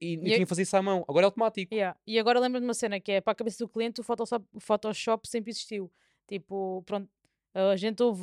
e, 0.00 0.14
eu 0.14 0.22
E 0.22 0.24
tinha 0.24 0.38
que 0.38 0.46
fazer 0.46 0.62
isso 0.62 0.76
à 0.76 0.82
mão, 0.82 1.04
agora 1.08 1.24
é 1.24 1.26
automático. 1.26 1.74
Yeah. 1.74 1.98
E 2.06 2.18
agora 2.18 2.40
lembro 2.40 2.60
de 2.60 2.66
uma 2.66 2.74
cena 2.74 3.00
que 3.00 3.12
é 3.12 3.20
para 3.20 3.32
a 3.32 3.36
cabeça 3.36 3.64
do 3.64 3.68
cliente 3.68 4.00
o 4.00 4.04
Photoshop, 4.04 4.44
o 4.52 4.60
Photoshop 4.60 5.28
sempre 5.28 5.50
existiu. 5.50 5.90
Tipo, 6.26 6.82
pronto, 6.84 7.08
a 7.54 7.76
gente 7.76 8.02
ouve 8.02 8.22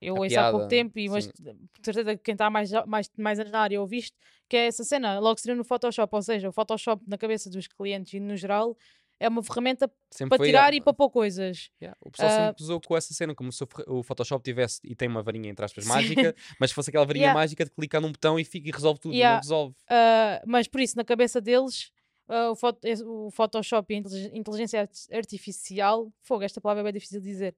eu 0.00 0.16
A 0.16 0.20
ouço 0.20 0.38
há 0.38 0.50
pouco 0.50 0.68
piada, 0.68 0.68
tempo, 0.68 0.98
e 0.98 1.08
mas 1.08 1.26
por 1.26 1.84
certeza 1.84 2.16
que 2.16 2.22
quem 2.22 2.32
está 2.32 2.48
mais, 2.48 2.70
mais, 2.86 3.10
mais 3.16 3.38
na 3.50 3.60
área 3.60 3.80
ouve 3.80 3.98
isto, 3.98 4.16
que 4.48 4.56
é 4.56 4.66
essa 4.66 4.84
cena, 4.84 5.18
logo 5.18 5.40
seria 5.40 5.56
no 5.56 5.64
Photoshop, 5.64 6.14
ou 6.14 6.22
seja, 6.22 6.48
o 6.48 6.52
Photoshop 6.52 7.02
na 7.06 7.18
cabeça 7.18 7.50
dos 7.50 7.66
clientes 7.66 8.12
e 8.14 8.20
no 8.20 8.36
geral 8.36 8.76
é 9.20 9.28
uma 9.28 9.42
ferramenta 9.42 9.90
Sempre 10.10 10.36
para 10.38 10.46
tirar 10.46 10.72
e 10.74 10.80
para 10.80 10.92
pôr 10.92 11.10
coisas. 11.10 11.70
Yeah, 11.82 11.96
O 12.04 12.10
pessoal 12.10 12.28
Ah, 12.30 12.46
sempre 12.48 12.62
usou 12.62 12.80
com 12.80 12.96
essa 12.96 13.12
cena, 13.14 13.34
como 13.34 13.50
se 13.52 13.64
o 13.86 14.02
Photoshop 14.02 14.42
tivesse 14.44 14.80
e 14.84 14.94
tem 14.94 15.08
uma 15.08 15.22
varinha 15.22 15.50
entre 15.50 15.64
aspas 15.64 15.84
mágica, 16.30 16.34
mas 16.60 16.70
fosse 16.72 16.90
aquela 16.90 17.04
varinha 17.04 17.24
Yeah. 17.24 17.38
mágica 17.38 17.64
de 17.64 17.70
clicar 17.70 18.00
num 18.00 18.12
botão 18.12 18.38
e, 18.38 18.44
fica, 18.44 18.68
e 18.68 18.70
resolve 18.72 19.00
tudo, 19.00 19.14
e 19.14 19.18
Yeah. 19.18 19.34
não 19.36 19.40
resolve. 19.42 19.74
Uh, 19.90 20.44
mas 20.46 20.68
por 20.68 20.80
isso, 20.80 20.96
na 20.96 21.04
cabeça 21.04 21.40
deles, 21.40 21.90
uh, 22.28 22.52
o, 22.52 22.54
foto- 22.56 22.80
o 23.06 23.30
Photoshop 23.30 23.92
e 23.92 23.96
a 23.96 23.98
intelig- 24.00 24.30
inteligência 24.34 24.80
arti- 24.82 25.12
artificial, 25.14 26.12
fogo, 26.22 26.42
esta 26.44 26.60
palavra 26.60 26.82
é 26.82 26.84
bem 26.84 26.92
difícil 26.92 27.20
de 27.20 27.26
dizer, 27.28 27.56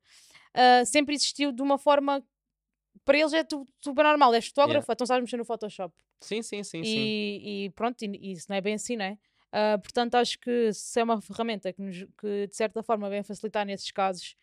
uh, 0.56 0.84
sempre 0.86 1.14
existiu 1.14 1.52
de 1.52 1.62
uma 1.62 1.78
forma. 1.78 2.22
Para 3.04 3.18
eles 3.18 3.32
é 3.32 3.44
super 3.80 4.02
normal, 4.04 4.34
és 4.34 4.46
fotógrafo, 4.48 4.90
então 4.92 5.06
sabes 5.06 5.22
mexer 5.22 5.36
no 5.36 5.44
Photoshop. 5.44 5.94
Sim, 6.20 6.42
sim, 6.42 6.62
sim, 6.62 6.84
sim. 6.84 6.98
E, 6.98 7.64
e 7.66 7.70
pronto, 7.70 8.02
e, 8.02 8.06
e 8.20 8.32
isso 8.32 8.46
não 8.48 8.56
é 8.56 8.60
bem 8.60 8.74
assim, 8.74 8.94
não 8.96 9.04
é? 9.04 9.18
Uh, 9.52 9.80
portanto, 9.80 10.14
acho 10.14 10.38
que 10.38 10.72
se 10.72 11.00
é 11.00 11.04
uma 11.04 11.20
ferramenta 11.20 11.72
que, 11.72 11.82
nos- 11.82 12.04
que 12.18 12.46
de 12.46 12.54
certa 12.56 12.82
forma 12.82 13.10
vem 13.10 13.22
facilitar 13.22 13.66
nesses 13.66 13.90
casos. 13.90 14.36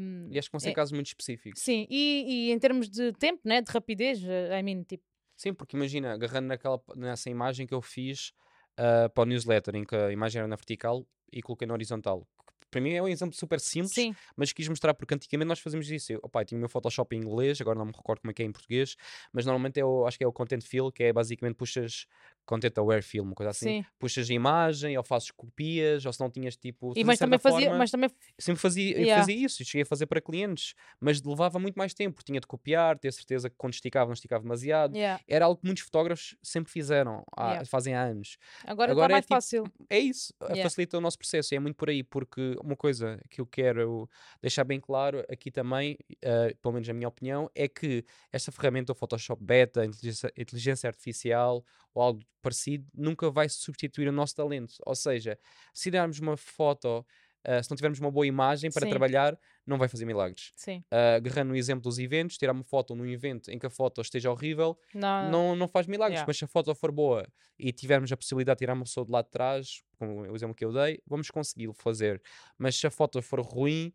um, 0.00 0.28
E 0.32 0.38
acho 0.38 0.48
que 0.48 0.52
vão 0.52 0.60
ser 0.60 0.70
é- 0.70 0.74
casos 0.74 0.92
muito 0.92 1.08
específicos. 1.08 1.60
sim, 1.60 1.86
e, 1.90 2.48
e 2.48 2.52
em 2.52 2.58
termos 2.58 2.88
de 2.88 3.12
tempo, 3.12 3.40
né, 3.44 3.60
de 3.60 3.70
rapidez, 3.72 4.22
uh, 4.22 4.54
I 4.58 4.62
mean, 4.62 4.82
tipo, 4.84 5.04
Sim, 5.36 5.54
porque 5.54 5.76
imagina, 5.76 6.12
agarrando 6.12 6.48
naquela, 6.48 6.80
nessa 6.96 7.30
imagem 7.30 7.66
que 7.66 7.72
eu 7.74 7.80
fiz 7.80 8.32
ah, 8.76 9.08
para 9.08 9.22
o 9.22 9.26
newsletter, 9.26 9.74
em 9.74 9.84
que 9.84 9.94
a 9.96 10.12
imagem 10.12 10.40
era 10.40 10.48
na 10.48 10.56
vertical 10.56 11.06
e 11.32 11.40
coloquei 11.42 11.66
na 11.66 11.74
horizontal. 11.74 12.26
Para 12.70 12.80
mim 12.80 12.92
é 12.92 13.02
um 13.02 13.08
exemplo 13.08 13.34
super 13.34 13.58
simples, 13.58 13.92
sim, 13.94 14.16
mas 14.36 14.52
quis 14.52 14.68
mostrar 14.68 14.94
porque 14.94 15.12
antigamente 15.14 15.48
nós 15.48 15.58
fazíamos 15.58 15.90
isso. 15.90 16.12
Eu, 16.12 16.20
opa, 16.22 16.42
eu 16.42 16.44
tinha 16.44 16.56
o 16.56 16.60
meu 16.60 16.68
Photoshop 16.68 17.16
em 17.16 17.20
inglês, 17.20 17.60
agora 17.60 17.76
não 17.78 17.86
me 17.86 17.92
recordo 17.92 18.20
como 18.20 18.30
é 18.30 18.34
que 18.34 18.42
é 18.42 18.46
em 18.46 18.52
português, 18.52 18.94
mas 19.32 19.44
normalmente 19.44 19.80
é 19.80 19.84
o, 19.84 20.06
acho 20.06 20.16
que 20.18 20.22
é 20.22 20.26
o 20.26 20.32
Content 20.32 20.62
Fill, 20.62 20.92
que 20.92 21.02
é 21.04 21.12
basicamente 21.12 21.56
puxas 21.56 22.06
Content 22.50 22.76
Aware 22.78 23.00
Fill, 23.02 23.22
uma 23.22 23.34
coisa 23.34 23.50
assim. 23.50 23.82
sim. 23.82 23.84
Puxas 23.98 24.28
a 24.28 24.34
imagem, 24.34 24.98
ou 24.98 25.04
fazes 25.04 25.30
copias, 25.30 26.04
ou 26.04 26.12
se 26.12 26.18
não 26.20 26.28
tinhas 26.28 26.56
tipo. 26.56 26.92
E, 26.96 27.04
mas 27.04 27.18
também 27.18 27.38
fazia, 27.38 27.66
forma, 27.66 27.78
mas 27.78 27.90
também 27.92 28.10
sempre 28.38 28.60
fazia, 28.60 28.98
Yeah. 28.98 29.22
fazia 29.22 29.36
isso, 29.36 29.62
e 29.62 29.64
cheguei 29.64 29.82
a 29.82 29.86
fazer 29.86 30.06
para 30.06 30.20
clientes, 30.20 30.74
mas 31.00 31.22
levava 31.22 31.58
muito 31.60 31.76
mais 31.76 31.94
tempo. 31.94 32.22
Tinha 32.24 32.40
de 32.40 32.46
copiar, 32.48 32.98
ter 32.98 33.12
certeza 33.12 33.48
que 33.48 33.54
quando 33.56 33.74
esticava 33.74 34.06
não 34.06 34.14
esticava 34.14 34.42
demasiado. 34.42 34.96
Yeah. 34.96 35.22
Era 35.28 35.44
algo 35.44 35.60
que 35.60 35.66
muitos 35.66 35.84
fotógrafos 35.84 36.36
sempre 36.42 36.72
fizeram, 36.72 37.24
há- 37.36 37.46
Yeah. 37.50 37.64
fazem 37.66 37.94
há 37.94 38.02
anos. 38.02 38.36
Agora 38.64 38.90
está 38.90 38.92
Agora 38.92 39.12
é 39.12 39.14
mais 39.14 39.24
tipo- 39.24 39.34
fácil. 39.34 39.64
É 39.88 39.98
isso, 40.00 40.34
a- 40.40 40.56
facilita 40.56 40.98
o 40.98 41.00
nosso 41.00 41.18
processo, 41.18 41.54
e 41.54 41.56
é 41.56 41.60
muito 41.60 41.76
por 41.76 41.88
aí, 41.88 42.02
porque 42.02 42.56
uma 42.64 42.74
coisa 42.76 43.20
que 43.30 43.40
eu 43.40 43.46
quero 43.46 44.08
deixar 44.42 44.64
bem 44.64 44.80
claro 44.80 45.24
aqui 45.30 45.50
também, 45.52 45.96
eh, 46.20 46.54
pelo 46.60 46.72
menos 46.74 46.88
na 46.88 46.94
minha 46.94 47.06
opinião, 47.08 47.48
é 47.54 47.68
que 47.68 48.04
esta 48.32 48.50
ferramenta, 48.50 48.90
o 48.92 48.94
Photoshop 48.94 49.42
Beta, 49.44 49.82
a 49.82 49.86
inteligência, 49.86 50.32
a 50.36 50.40
inteligência 50.40 50.88
artificial 50.88 51.64
ou 51.94 52.02
algo 52.02 52.20
parecido, 52.42 52.86
nunca 52.94 53.30
vai 53.30 53.48
substituir 53.48 54.08
o 54.08 54.12
nosso 54.12 54.34
talento. 54.34 54.74
Ou 54.86 54.94
seja, 54.94 55.38
se 55.74 55.90
darmos 55.90 56.18
uma 56.20 56.36
foto, 56.36 57.04
eh, 57.44 57.62
se 57.62 57.70
não 57.70 57.76
tivermos 57.76 57.98
uma 58.00 58.10
boa 58.10 58.26
imagem 58.26 58.70
para 58.70 58.84
Sim. 58.86 58.90
trabalhar, 58.90 59.38
não 59.66 59.76
vai 59.78 59.88
fazer 59.88 60.04
milagres. 60.06 60.52
Sim. 60.56 60.78
Uh, 60.92 61.16
agarrando 61.16 61.50
no 61.50 61.56
exemplo 61.56 61.82
dos 61.82 61.98
eventos, 61.98 62.36
tirar 62.38 62.52
uma 62.52 62.64
foto 62.64 62.94
num 62.94 63.06
evento 63.06 63.50
em 63.50 63.58
que 63.58 63.66
a 63.66 63.70
foto 63.70 64.00
esteja 64.00 64.30
horrível, 64.30 64.78
Não, 64.94 65.30
não, 65.30 65.56
não 65.56 65.68
faz 65.68 65.86
milagres, 65.86 66.16
yeah. 66.16 66.26
mas 66.26 66.38
se 66.38 66.44
a 66.44 66.48
foto 66.48 66.74
for 66.74 66.90
boa 66.92 67.26
e 67.58 67.72
tivermos 67.72 68.10
a 68.10 68.16
possibilidade 68.16 68.56
de 68.56 68.60
tirar 68.60 68.74
uma 68.74 68.84
pessoa 68.84 69.04
de 69.04 69.12
lá 69.12 69.22
de 69.22 69.30
trás, 69.30 69.82
como 69.98 70.22
o 70.22 70.34
exemplo 70.34 70.54
que 70.54 70.64
eu 70.64 70.72
dei, 70.72 71.00
vamos 71.06 71.30
conseguir 71.30 71.70
fazer. 71.74 72.22
Mas 72.58 72.76
se 72.76 72.86
a 72.86 72.90
foto 72.90 73.20
for 73.20 73.40
ruim, 73.40 73.92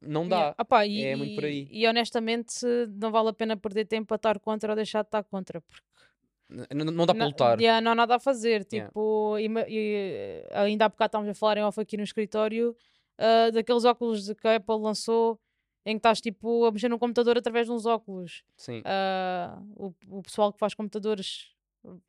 não 0.00 0.26
dá. 0.28 0.54
Yeah. 0.58 0.86
E, 0.86 1.04
É 1.04 1.16
muito 1.16 1.34
por 1.34 1.44
e- 1.44 1.46
aí. 1.46 1.68
E 1.70 1.86
honestamente 1.86 2.64
não 2.98 3.10
vale 3.10 3.28
a 3.28 3.32
pena 3.32 3.56
perder 3.56 3.86
tempo 3.86 4.12
a 4.12 4.16
estar 4.16 4.38
contra 4.40 4.72
ou 4.72 4.76
deixar 4.76 5.02
de 5.02 5.08
estar 5.08 5.22
contra. 5.24 5.60
Porque 5.60 5.82
N- 6.54 6.66
n- 6.84 6.90
Não 6.90 7.06
dá 7.06 7.14
para 7.14 7.26
lutar. 7.26 7.60
yeah, 7.60 7.80
não 7.80 7.92
há 7.92 7.94
nada 7.94 8.16
a 8.16 8.18
fazer. 8.20 8.66
Yeah. 8.72 8.88
Tipo, 8.88 9.38
ima- 9.38 9.64
e, 9.68 10.44
eh, 10.48 10.48
ainda 10.52 10.84
há 10.84 10.88
bocado 10.88 11.08
estávamos 11.08 11.30
a 11.30 11.34
falar 11.34 11.58
em 11.58 11.64
off 11.64 11.80
aqui 11.80 11.96
no 11.96 12.02
escritório 12.04 12.76
ah, 13.18 13.50
daqueles 13.50 13.84
óculos 13.84 14.24
de 14.26 14.34
que 14.34 14.46
a 14.46 14.56
Apple 14.56 14.76
lançou 14.80 15.38
em 15.86 15.94
que 15.96 15.98
estás 15.98 16.20
tipo 16.20 16.64
a 16.64 16.72
mexer 16.72 16.88
no 16.88 16.98
computador 16.98 17.36
através 17.36 17.66
de 17.66 17.72
uns 17.72 17.84
óculos. 17.86 18.42
Sim. 18.56 18.82
Ah, 18.84 19.58
o, 19.76 19.92
o 20.08 20.22
pessoal 20.22 20.52
que 20.52 20.58
faz 20.58 20.74
computadores, 20.74 21.48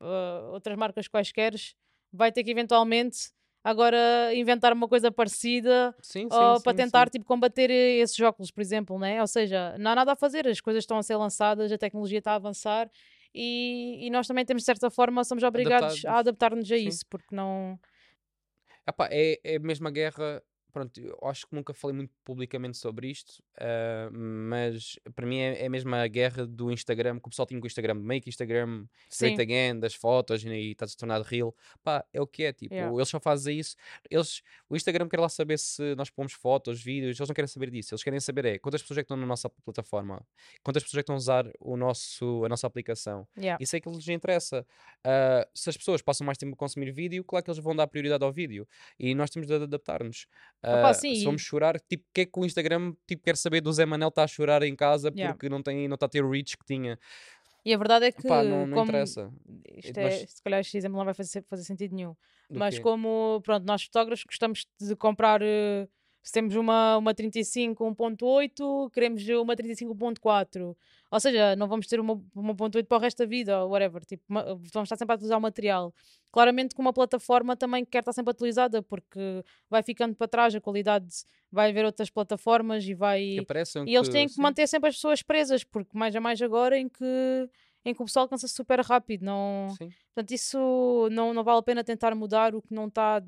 ah, 0.00 0.50
outras 0.52 0.76
marcas 0.76 1.08
quaisqueres, 1.08 1.74
vai 2.12 2.32
ter 2.32 2.42
que 2.44 2.50
eventualmente 2.50 3.30
agora 3.62 4.32
inventar 4.34 4.72
uma 4.72 4.86
coisa 4.86 5.10
parecida 5.10 5.92
Sim, 6.00 6.28
sim, 6.30 6.36
ou 6.36 6.56
sim, 6.56 6.62
para 6.62 6.74
tentar 6.74 7.10
tipo, 7.10 7.24
combater 7.24 7.68
eh, 7.68 7.96
esses 7.98 8.18
óculos, 8.20 8.50
por 8.52 8.60
exemplo, 8.60 8.96
né? 8.98 9.20
Ou 9.20 9.26
seja, 9.26 9.76
não 9.78 9.90
há 9.90 9.94
nada 9.96 10.12
a 10.12 10.16
fazer, 10.16 10.46
as 10.46 10.60
coisas 10.60 10.84
estão 10.84 10.96
a 10.98 11.02
ser 11.02 11.16
lançadas, 11.16 11.70
a 11.72 11.76
tecnologia 11.76 12.18
está 12.18 12.32
a 12.32 12.36
avançar 12.36 12.88
e, 13.36 14.06
e 14.06 14.10
nós 14.10 14.26
também 14.26 14.44
temos, 14.44 14.62
de 14.62 14.66
certa 14.66 14.90
forma, 14.90 15.22
somos 15.24 15.44
obrigados 15.44 16.04
a 16.04 16.10
Adaptados. 16.10 16.18
adaptar-nos 16.20 16.72
a 16.72 16.76
Sim. 16.76 16.88
isso, 16.88 17.04
porque 17.08 17.34
não. 17.34 17.78
Epá, 18.88 19.08
é, 19.10 19.38
é 19.44 19.56
a 19.56 19.60
mesma 19.60 19.90
guerra. 19.90 20.42
Pronto, 20.76 21.00
eu 21.00 21.18
acho 21.22 21.46
que 21.46 21.54
nunca 21.54 21.72
falei 21.72 21.96
muito 21.96 22.12
publicamente 22.22 22.76
sobre 22.76 23.08
isto, 23.08 23.42
ah, 23.58 24.10
mas 24.12 24.98
para 25.14 25.24
mim 25.26 25.38
é, 25.38 25.62
é 25.62 25.66
a 25.66 25.70
mesma 25.70 26.06
guerra 26.06 26.46
do 26.46 26.70
Instagram, 26.70 27.18
que 27.18 27.26
o 27.26 27.30
pessoal 27.30 27.46
tinha 27.46 27.58
com 27.58 27.64
o 27.64 27.66
Instagram, 27.66 27.94
make 27.94 28.28
Instagram 28.28 28.84
Sim, 29.08 29.34
Great 29.34 29.40
Again, 29.40 29.80
das 29.80 29.94
fotos 29.94 30.44
e 30.44 30.72
está-se 30.72 30.94
tornado 30.94 31.24
real. 31.24 31.56
Pá, 31.82 32.04
é 32.12 32.20
o 32.20 32.26
que 32.26 32.42
é, 32.44 32.52
tipo, 32.52 32.74
Yeah. 32.74 32.94
eles 32.94 33.08
só 33.08 33.18
fazem 33.18 33.58
isso. 33.58 33.74
Eles, 34.10 34.42
o 34.68 34.76
Instagram 34.76 35.08
quer 35.08 35.18
lá 35.18 35.30
saber 35.30 35.58
se 35.58 35.94
nós 35.94 36.10
pomos 36.10 36.34
fotos, 36.34 36.82
vídeos, 36.82 37.18
eles 37.18 37.26
não 37.28 37.34
querem 37.34 37.48
saber 37.48 37.70
disso. 37.70 37.94
Eles 37.94 38.02
querem 38.04 38.20
saber 38.20 38.44
é 38.44 38.58
quantas 38.58 38.82
pessoas 38.82 38.98
é 38.98 39.00
que 39.00 39.04
estão 39.06 39.16
na 39.16 39.24
nossa 39.24 39.48
plataforma, 39.48 40.20
quantas 40.62 40.82
pessoas 40.82 40.98
é 40.98 41.00
que 41.00 41.04
estão 41.04 41.14
a 41.14 41.18
usar 41.18 41.50
o 41.58 41.74
nosso, 41.74 42.44
a 42.44 42.50
nossa 42.50 42.66
aplicação. 42.66 43.26
yeah. 43.38 43.56
Isso 43.62 43.74
é 43.74 43.80
que 43.80 43.88
lhes 43.88 44.06
interessa. 44.08 44.66
Ah, 45.02 45.48
se 45.54 45.70
as 45.70 45.76
pessoas 45.78 46.02
passam 46.02 46.26
mais 46.26 46.36
tempo 46.36 46.52
a 46.52 46.56
consumir 46.58 46.92
vídeo, 46.92 47.24
claro 47.24 47.42
que 47.42 47.50
eles 47.50 47.62
vão 47.62 47.74
dar 47.74 47.86
prioridade 47.86 48.22
ao 48.22 48.30
vídeo. 48.30 48.68
E 48.98 49.14
nós 49.14 49.30
temos 49.30 49.46
de 49.46 49.54
ad- 49.54 49.64
adaptar-nos. 49.64 50.26
Opa, 50.66 50.94
sim, 50.94 51.14
se 51.14 51.24
vamos 51.24 51.42
chorar, 51.42 51.78
tipo, 51.80 52.04
o 52.08 52.12
que 52.12 52.20
é 52.22 52.26
que 52.26 52.38
o 52.40 52.44
Instagram 52.44 52.92
tipo, 53.06 53.22
quer 53.22 53.36
saber 53.36 53.60
do 53.60 53.72
Zé 53.72 53.86
Manel 53.86 54.08
está 54.08 54.24
a 54.24 54.26
chorar 54.26 54.62
em 54.62 54.74
casa 54.74 55.10
Yeah. 55.14 55.32
porque 55.34 55.48
não, 55.48 55.62
tem, 55.62 55.86
não 55.88 55.94
está 55.94 56.06
a 56.06 56.08
ter 56.08 56.24
o 56.24 56.30
reach 56.30 56.56
que 56.56 56.64
tinha? 56.64 56.98
E 57.64 57.74
a 57.74 57.78
verdade 57.78 58.06
é 58.06 58.12
que, 58.12 58.22
Pá, 58.26 58.42
não, 58.44 58.66
não 58.66 58.82
interessa. 58.84 59.32
isto 59.76 59.98
é, 59.98 60.04
Mas- 60.04 60.30
se 60.30 60.42
calhar 60.42 60.60
este 60.60 60.76
exemplo 60.76 60.96
não 60.98 61.04
vai 61.04 61.14
fazer, 61.14 61.42
fazer 61.48 61.64
sentido 61.64 61.94
nenhum, 61.96 62.14
Do 62.50 62.58
mas 62.58 62.76
quê? 62.76 62.80
como, 62.82 63.40
pronto, 63.44 63.64
nós 63.64 63.82
fotógrafos 63.84 64.24
gostamos 64.24 64.66
de 64.80 64.94
comprar 64.96 65.40
eh, 65.42 65.88
Se 66.22 66.32
temos 66.32 66.54
uma, 66.56 66.96
uma 66.96 67.14
35 67.14 67.84
1.8, 67.94 68.90
queremos 68.92 69.28
uma 69.28 69.54
35 69.54 69.94
1.4. 69.94 70.76
Ou 71.10 71.20
seja, 71.20 71.54
não 71.56 71.68
vamos 71.68 71.86
ter 71.86 72.00
uma, 72.00 72.20
uma 72.34 72.52
1.8 72.54 72.84
para 72.86 72.98
o 72.98 73.00
resto 73.00 73.18
da 73.18 73.26
vida, 73.26 73.62
ou 73.62 73.70
whatever. 73.70 74.04
Tipo, 74.04 74.24
uma- 74.28 74.42
vamos 74.44 74.86
estar 74.86 74.96
sempre 74.96 75.12
a 75.12 75.14
atualizar 75.14 75.38
o 75.38 75.40
material. 75.40 75.94
Claramente 76.32 76.74
que 76.74 76.80
uma 76.80 76.92
plataforma 76.92 77.56
também 77.56 77.84
quer 77.84 78.00
estar 78.00 78.12
sempre 78.12 78.32
atualizada, 78.32 78.82
porque 78.82 79.20
vai 79.70 79.82
ficando 79.82 80.14
para 80.16 80.26
trás 80.28 80.54
a 80.54 80.60
qualidade, 80.60 81.06
vai 81.50 81.70
haver 81.70 81.84
outras 81.84 82.10
plataformas 82.10 82.84
e 82.84 82.92
vai... 82.94 83.36
E 83.88 83.94
eles 83.94 84.08
têm 84.12 84.26
que 84.26 84.40
manter 84.42 84.66
sempre 84.66 84.88
as 84.88 84.96
pessoas 84.96 85.22
presas, 85.22 85.62
porque 85.64 85.96
mais 85.96 86.14
a 86.16 86.20
mais 86.20 86.42
agora 86.42 86.76
em 86.78 86.88
que, 86.88 87.48
em 87.84 87.94
que 87.94 88.02
o 88.02 88.04
pessoal 88.04 88.28
cansa 88.28 88.48
super 88.48 88.80
rápido. 88.80 89.24
Não... 89.24 89.68
Sim. 89.78 89.88
Portanto, 90.12 90.30
isso 90.32 91.08
não, 91.12 91.32
não 91.32 91.44
vale 91.44 91.60
a 91.60 91.62
pena 91.62 91.84
tentar 91.84 92.14
mudar 92.16 92.54
o 92.54 92.60
que 92.60 92.74
não 92.74 92.88
está 92.88 93.22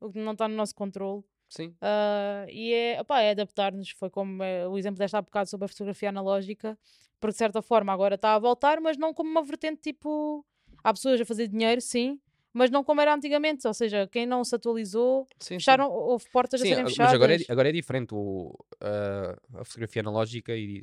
o 0.00 0.10
que 0.10 0.18
não 0.18 0.32
está 0.32 0.48
no 0.48 0.54
nosso 0.54 0.74
controle. 0.74 1.22
Sim. 1.50 1.74
Ah, 1.82 2.46
e 2.48 2.72
é, 2.72 3.00
opá, 3.00 3.20
é 3.20 3.32
adaptar-nos. 3.32 3.90
Foi 3.90 4.08
como 4.08 4.42
eh, 4.42 4.66
o 4.68 4.78
exemplo 4.78 4.98
desta 4.98 5.18
há 5.18 5.22
bocado 5.22 5.50
sobre 5.50 5.64
a 5.66 5.68
fotografia 5.68 6.08
analógica, 6.08 6.78
porque 7.20 7.32
de 7.32 7.38
certa 7.38 7.60
forma 7.60 7.92
agora 7.92 8.14
está 8.14 8.34
a 8.34 8.38
voltar, 8.38 8.80
mas 8.80 8.96
não 8.96 9.12
como 9.12 9.28
uma 9.30 9.42
vertente 9.42 9.80
tipo. 9.82 10.46
Há 10.82 10.92
pessoas 10.94 11.20
a 11.20 11.24
fazer 11.26 11.48
dinheiro, 11.48 11.80
sim, 11.80 12.18
mas 12.54 12.70
não 12.70 12.82
como 12.84 13.00
era 13.02 13.12
antigamente. 13.14 13.66
Ou 13.66 13.74
seja, 13.74 14.06
quem 14.06 14.24
não 14.24 14.42
se 14.44 14.54
atualizou, 14.54 15.26
Sim, 15.38 15.48
sim. 15.48 15.54
fecharam, 15.56 15.90
houve 15.90 16.24
portas 16.30 16.60
a 16.60 16.64
Sim, 16.64 16.70
serem 16.70 16.84
a- 16.84 16.88
fechadas. 16.88 17.10
mas 17.12 17.14
agora 17.14 17.34
é, 17.34 17.38
agora 17.48 17.68
é 17.68 17.72
diferente 17.72 18.14
o, 18.14 18.56
ah, 18.80 19.36
a 19.60 19.64
fotografia 19.64 20.00
analógica 20.00 20.56
e 20.56 20.82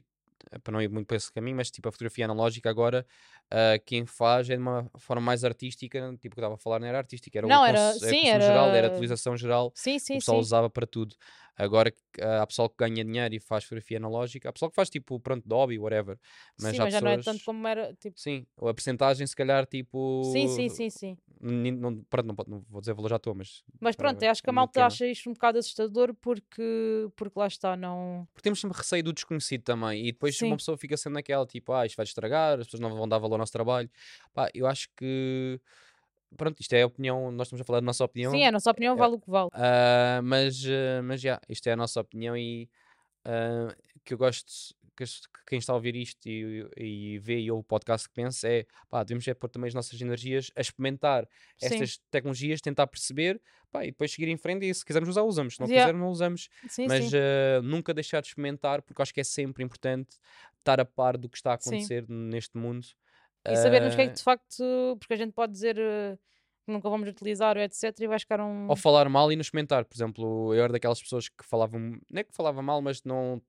para 0.63 0.71
não 0.71 0.81
ir 0.81 0.89
muito 0.89 1.07
para 1.07 1.17
esse 1.17 1.31
caminho, 1.31 1.57
mas 1.57 1.69
tipo 1.71 1.87
a 1.89 1.91
fotografia 1.91 2.25
analógica 2.25 2.69
agora 2.69 3.05
ah, 3.51 3.77
quem 3.85 4.05
faz 4.05 4.49
é 4.49 4.55
de 4.55 4.61
uma 4.61 4.89
forma 4.97 5.21
mais 5.21 5.43
artística, 5.43 5.99
tipo 6.21 6.33
o 6.33 6.35
que 6.35 6.39
eu 6.39 6.41
estava 6.41 6.55
a 6.55 6.57
falar 6.57 6.79
não 6.79 6.87
era 6.87 6.97
artística, 6.97 7.37
era 7.37 7.47
Não, 7.47 7.61
o 7.61 7.65
era- 7.65 7.79
é 7.79 7.93
sim, 7.93 8.21
consumo 8.21 8.41
geral, 8.41 8.67
era 8.69 8.77
era- 8.77 8.87
a 8.87 8.91
utilização 8.91 9.35
geral, 9.37 9.71
Sim, 9.75 9.97
o 9.97 9.99
sim, 9.99 10.13
pessoal 10.19 10.37
sim. 10.37 10.41
usava 10.41 10.69
para 10.69 10.85
tudo. 10.87 11.15
Agora 11.55 11.91
ah, 12.21 12.41
há 12.43 12.47
pessoal 12.47 12.69
que 12.69 12.75
ganha 12.77 13.03
dinheiro 13.03 13.33
e 13.35 13.39
faz 13.39 13.63
fotografia 13.63 13.97
analógica, 13.97 14.47
há 14.49 14.53
pessoal 14.53 14.69
que 14.69 14.75
faz 14.75 14.89
tipo 14.89 15.19
pronto 15.19 15.43
hobby, 15.49 15.79
whatever. 15.79 16.17
Mas 16.59 16.71
sim, 16.71 16.79
mas 16.79 16.93
já 16.93 17.01
não 17.01 17.09
é 17.11 17.17
pessoas- 17.17 17.35
tanto 17.37 17.45
como 17.45 17.67
era. 17.67 17.93
Tipo, 17.95 18.19
Sim, 18.19 18.45
a 18.61 18.73
percentagem 18.73 19.25
se 19.25 19.35
calhar 19.35 19.65
tipo. 19.65 20.21
sim, 20.33 20.47
sim, 20.47 20.69
sim, 20.69 20.89
sim. 20.89 21.17
Não, 21.39 22.01
pronto, 22.09 22.25
não, 22.27 22.35
não 22.47 22.65
vou 22.69 22.81
dizer 22.81 22.93
valor 22.93 23.09
já 23.09 23.15
estou, 23.17 23.35
mas. 23.35 23.63
Mas 23.79 23.95
pronto, 23.95 24.21
eu 24.23 24.31
acho 24.31 24.41
que 24.41 24.49
é 24.49 24.51
a 24.51 24.53
muito 24.53 24.59
malta 24.59 24.85
acha 24.85 25.05
isto 25.05 25.29
um 25.29 25.33
bocado 25.33 25.59
assustador 25.59 26.13
porque, 26.15 27.09
porque 27.15 27.37
lá 27.37 27.47
está, 27.47 27.75
não. 27.75 28.27
Porque 28.33 28.43
temos 28.43 28.59
sempre 28.59 28.77
receio 28.77 29.03
do 29.03 29.13
desconhecido 29.13 29.63
também. 29.63 30.07
E 30.07 30.11
depois 30.11 30.37
Sim. 30.37 30.47
uma 30.47 30.57
pessoa 30.57 30.77
fica 30.77 30.97
sendo 30.97 31.13
naquela 31.13 31.45
tipo, 31.45 31.73
ah, 31.73 31.85
isto 31.85 31.95
vai 31.95 32.03
estragar, 32.03 32.59
as 32.59 32.65
pessoas 32.65 32.81
não 32.81 32.89
vão 32.95 33.07
dar 33.07 33.19
valor 33.19 33.35
ao 33.35 33.39
nosso 33.39 33.51
trabalho. 33.51 33.89
Pá, 34.33 34.49
eu 34.53 34.65
acho 34.67 34.89
que. 34.95 35.59
Pronto, 36.35 36.59
isto 36.59 36.73
é 36.73 36.81
a 36.81 36.87
opinião, 36.87 37.31
nós 37.31 37.47
estamos 37.47 37.61
a 37.61 37.63
falar 37.63 37.79
da 37.79 37.85
nossa 37.85 38.03
opinião. 38.03 38.31
Sim, 38.31 38.41
é 38.41 38.47
a 38.47 38.51
nossa 38.51 38.69
opinião, 38.69 38.95
é- 38.95 38.97
vale 38.97 39.15
o 39.15 39.19
que 39.19 39.29
vale. 39.29 39.49
Ah, 39.53 40.19
mas, 40.23 40.61
ah, 40.65 41.01
mas 41.03 41.21
já, 41.21 41.39
isto 41.47 41.67
é 41.67 41.71
a 41.71 41.77
nossa 41.77 42.01
opinião 42.01 42.35
e 42.35 42.69
ah, 43.23 43.73
que 44.03 44.13
eu 44.13 44.17
gosto 44.17 44.75
que, 44.97 45.03
quem 45.47 45.59
está 45.59 45.71
a 45.73 45.75
ouvir 45.75 45.95
isto 45.95 46.25
e, 46.27 46.67
e 46.75 47.19
vê 47.19 47.39
e 47.39 47.51
ouve 47.51 47.61
o 47.61 47.63
podcast 47.63 48.07
que 48.09 48.13
pensa 48.13 48.47
é 48.49 48.65
pá, 48.89 49.03
devemos 49.03 49.27
é 49.27 49.33
pôr 49.33 49.49
também 49.49 49.67
as 49.67 49.73
nossas 49.73 50.01
energias 50.01 50.51
a 50.55 50.61
experimentar 50.61 51.27
Sim. 51.57 51.67
estas 51.67 51.97
tecnologias, 52.11 52.59
tentar 52.59 52.87
perceber 52.87 53.41
pá, 53.71 53.83
e 53.85 53.91
depois 53.91 54.11
seguir 54.11 54.27
em 54.29 54.37
frente 54.37 54.67
e 54.67 54.73
se 54.73 54.83
quisermos 54.83 55.09
usar, 55.09 55.23
usamos, 55.23 55.55
se 55.55 55.59
não 55.61 55.67
Yeah. 55.67 55.85
quisermos, 55.85 56.01
não 56.01 56.11
usamos 56.11 56.49
Sim, 56.67 56.87
mas 56.87 57.05
sim. 57.05 57.17
ah, 57.17 57.61
nunca 57.61 57.93
deixar 57.93 58.21
de 58.21 58.27
experimentar 58.27 58.81
porque 58.81 59.01
acho 59.01 59.13
que 59.13 59.21
é 59.21 59.23
sempre 59.23 59.63
importante 59.63 60.17
estar 60.59 60.79
a 60.79 60.85
par 60.85 61.17
do 61.17 61.29
que 61.29 61.37
está 61.37 61.53
a 61.53 61.59
Sim. 61.59 61.69
acontecer 61.69 62.05
neste 62.09 62.57
mundo 62.57 62.87
E 63.45 63.55
sabermos 63.55 63.93
o 63.93 63.95
que 63.95 64.01
é 64.01 64.07
que 64.09 64.15
de 64.15 64.23
facto, 64.23 64.97
porque 64.99 65.13
a 65.13 65.17
gente 65.17 65.31
pode 65.33 65.53
dizer 65.53 65.77
eh, 65.77 66.17
que 66.65 66.71
nunca 66.71 66.89
vamos 66.89 67.07
utilizar 67.07 67.55
etc. 67.57 67.97
e 68.01 68.07
vai 68.07 68.19
ficar 68.19 68.41
um. 68.41 68.67
ou 68.67 68.75
falar 68.75 69.07
mal 69.07 69.31
e 69.31 69.35
não 69.35 69.41
experimentar. 69.41 69.85
Por 69.85 69.95
exemplo, 69.95 70.53
eu 70.53 70.63
era 70.63 70.73
daquelas 70.73 71.01
pessoas 71.01 71.29
que 71.29 71.45
falavam, 71.45 71.79
não 71.79 72.19
é 72.19 72.23
que 72.23 72.33
falava 72.35 72.61
mal, 72.61 72.81
mas 72.81 73.03
não 73.03 73.41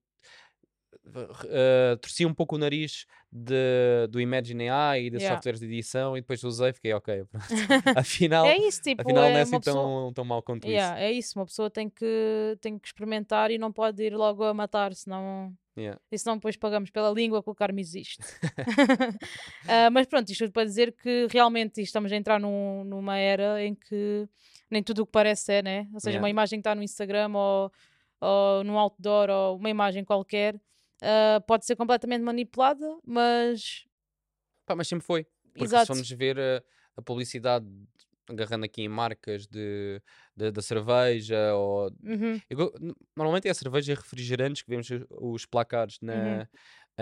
uh, 1.07 1.97
torcia 2.01 2.27
um 2.29 2.35
pouco 2.35 2.57
o 2.57 2.59
nariz 2.59 3.07
de, 3.33 4.07
do 4.11 4.21
Imagine 4.21 4.69
AI 4.69 5.05
e 5.07 5.11
desses 5.11 5.25
Yeah. 5.25 5.37
softwares 5.37 5.61
de 5.61 5.67
edição 5.67 6.17
e 6.17 6.21
depois 6.21 6.43
usei 6.45 6.71
e 6.71 6.73
fiquei 6.73 6.93
ok. 6.95 7.25
afinal, 7.97 8.47
É 8.47 8.57
isso, 8.59 8.81
tipo, 8.83 9.03
afinal 9.03 9.25
não 9.25 9.31
é 9.31 9.35
é 9.39 9.41
assim 9.43 9.61
pessoa. 9.61 9.75
tão, 10.05 10.13
tão 10.15 10.25
mal 10.25 10.43
quanto 10.43 10.67
Yeah, 10.67 11.01
é 11.01 11.13
isso, 11.13 11.39
uma 11.39 11.47
pessoa 11.47 11.71
tem 11.71 11.89
que, 11.89 12.57
tem 12.61 12.79
que 12.79 12.87
experimentar 12.89 13.51
e 13.51 13.59
não 13.59 13.73
pode 13.73 14.03
ir 14.03 14.15
logo 14.15 14.43
a 14.45 14.53
matar, 14.55 14.95
senão. 14.95 15.49
isso. 15.49 15.69
Yeah. 15.81 16.01
E 16.11 16.19
senão 16.19 16.37
depois 16.37 16.57
pagamos 16.57 16.91
pela 16.91 17.11
língua 17.13 17.43
que 17.43 17.51
o 17.51 17.55
karma 17.55 17.81
existe. 17.81 18.19
Ah, 19.69 19.91
mas 19.91 20.07
pronto, 20.07 20.31
isto 20.31 20.45
tudo 20.45 20.53
para 20.53 20.65
dizer 20.65 20.93
que 20.93 21.27
realmente 21.31 21.81
estamos 21.83 22.11
a 22.13 22.17
entrar 22.17 22.41
num- 22.41 22.85
numa 22.85 23.17
era 23.19 23.63
em 23.63 23.75
que 23.75 24.27
nem 24.71 24.83
tudo 24.83 25.03
o 25.03 25.07
que 25.07 25.13
parece 25.13 25.53
é, 25.55 25.63
né? 25.63 25.89
Ou 25.93 26.01
seja, 26.01 26.13
Yeah. 26.17 26.23
uma 26.23 26.31
imagem 26.31 26.59
que 26.59 26.61
está 26.63 26.75
no 26.75 26.83
Instagram 26.83 27.33
ou, 27.35 27.73
ou 28.21 28.65
num 28.65 28.79
outdoor 28.79 29.29
ou 29.31 29.57
uma 29.57 29.71
imagem 29.71 30.05
qualquer 30.05 30.59
ah, 31.03 31.41
pode 31.47 31.65
ser 31.67 31.77
completamente 31.77 32.23
manipulada, 32.23 32.99
mas. 33.07 33.85
Pá, 34.67 34.75
mas 34.77 34.89
sempre 34.89 35.07
foi. 35.07 35.27
Porque 35.57 35.65
Exato. 35.65 35.87
se 35.87 35.87
formos 35.87 36.11
ver 36.11 36.39
a, 36.39 36.63
a 36.97 37.03
publicidade, 37.03 37.67
agarrando 38.29 38.65
aqui 38.65 38.83
em 38.83 38.89
marcas 38.89 39.47
de, 39.47 40.01
de- 40.37 40.51
da 40.53 40.63
cerveja 40.63 41.55
ou 41.55 41.91
Uhum, 42.03 42.41
Eu 42.51 42.73
normalmente 43.17 43.49
é 43.49 43.51
a 43.51 43.55
cerveja 43.55 43.93
e 43.93 43.95
refrigerantes 43.97 44.63
que 44.63 44.71
vemos 44.71 44.89
os- 44.91 45.07
os 45.11 45.47
placares 45.47 45.99
na, 46.03 46.15
Uhum. 46.15 46.49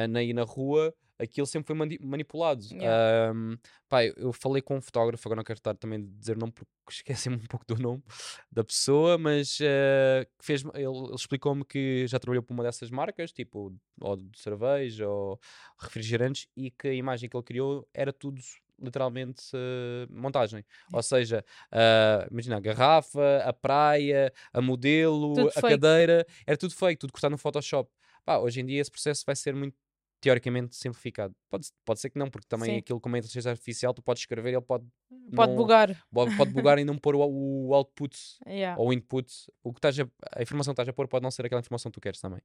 Na, 0.08 0.18
aí 0.18 0.32
na 0.32 0.42
rua, 0.42 0.92
aquilo 1.18 1.46
sempre 1.46 1.68
foi 1.68 1.76
mani- 1.76 1.98
manipulado. 2.00 2.62
Yeah. 2.70 3.30
Ahm, 3.30 3.56
pá, 3.88 4.04
eu, 4.04 4.32
falei 4.32 4.60
com 4.60 4.76
um 4.76 4.80
fotógrafo, 4.80 5.26
agora 5.26 5.36
não 5.38 5.44
quero 5.44 5.58
estar 5.58 5.74
também 5.76 6.00
de 6.02 6.10
dizer 6.18 6.36
o 6.36 6.40
nome 6.40 6.52
porque 6.52 6.70
esqueci-me 6.90 7.36
um 7.36 7.46
pouco 7.46 7.64
do 7.66 7.76
nome 7.80 8.02
da 8.50 8.64
pessoa, 8.64 9.16
mas 9.16 9.58
que 9.58 10.44
fez, 10.44 10.62
ele, 10.74 10.84
ele 10.84 11.14
explicou-me 11.14 11.64
que 11.64 12.06
já 12.06 12.18
trabalhou 12.18 12.42
para 12.42 12.54
uma 12.54 12.62
dessas 12.64 12.90
marcas, 12.90 13.32
tipo, 13.32 13.74
ou 14.00 14.16
de 14.16 14.38
cerveja 14.38 15.08
ou 15.08 15.38
refrigerantes, 15.78 16.48
e 16.56 16.70
que 16.70 16.88
a 16.88 16.94
imagem 16.94 17.28
que 17.28 17.36
ele 17.36 17.44
criou 17.44 17.88
era 17.94 18.12
tudo 18.12 18.40
literalmente 18.78 19.42
eh, 19.54 20.06
montagem. 20.10 20.64
Ou 20.92 21.02
seja, 21.02 21.44
ah, 21.72 22.26
imagina 22.30 22.56
a 22.56 22.60
garrafa, 22.60 23.38
a 23.38 23.52
praia, 23.52 24.32
a 24.52 24.60
modelo, 24.60 25.34
Tudo 25.34 25.48
a 25.48 25.52
fake. 25.52 25.68
cadeira, 25.68 26.26
era 26.46 26.56
tudo 26.56 26.74
fake, 26.74 26.98
tudo 26.98 27.12
cortado 27.12 27.32
no 27.32 27.38
Photoshop. 27.38 27.90
Pá, 28.24 28.38
hoje 28.38 28.60
em 28.60 28.66
dia 28.66 28.80
esse 28.80 28.90
processo 28.90 29.22
vai 29.24 29.36
ser 29.36 29.54
muito 29.54 29.76
teoricamente 30.20 30.74
simplificado. 30.76 31.34
Pode, 31.48 31.68
pode 31.84 32.00
ser 32.00 32.10
que 32.10 32.18
não, 32.18 32.28
porque 32.30 32.46
também 32.48 32.70
Sim. 32.70 32.76
aquilo 32.78 33.00
como 33.00 33.16
a 33.16 33.18
inteligência 33.18 33.50
artificial, 33.50 33.92
tu 33.94 34.02
podes 34.02 34.22
escrever, 34.22 34.50
ele 34.54 34.60
pode, 34.62 34.86
Pode 35.34 35.52
não- 35.52 35.56
bugar. 35.56 35.88
pode, 36.12 36.36
pode 36.36 36.50
bugar 36.54 36.78
e 36.78 36.84
não 36.84 36.96
pôr 36.98 37.14
o, 37.16 37.20
o 37.68 37.74
output 37.74 38.16
Yeah. 38.46 38.80
ou 38.80 38.88
o 38.88 38.92
input. 38.92 39.30
O 39.62 39.72
que 39.72 39.78
estás 39.78 39.98
a, 40.00 40.06
a 40.34 40.42
informação 40.42 40.72
que 40.72 40.74
estás 40.80 40.88
a 40.88 40.92
pôr 40.92 41.06
pode 41.08 41.22
não 41.22 41.30
ser 41.30 41.46
aquela 41.46 41.60
informação 41.60 41.90
que 41.90 41.98
tu 41.98 42.00
queres 42.00 42.20
também. 42.20 42.40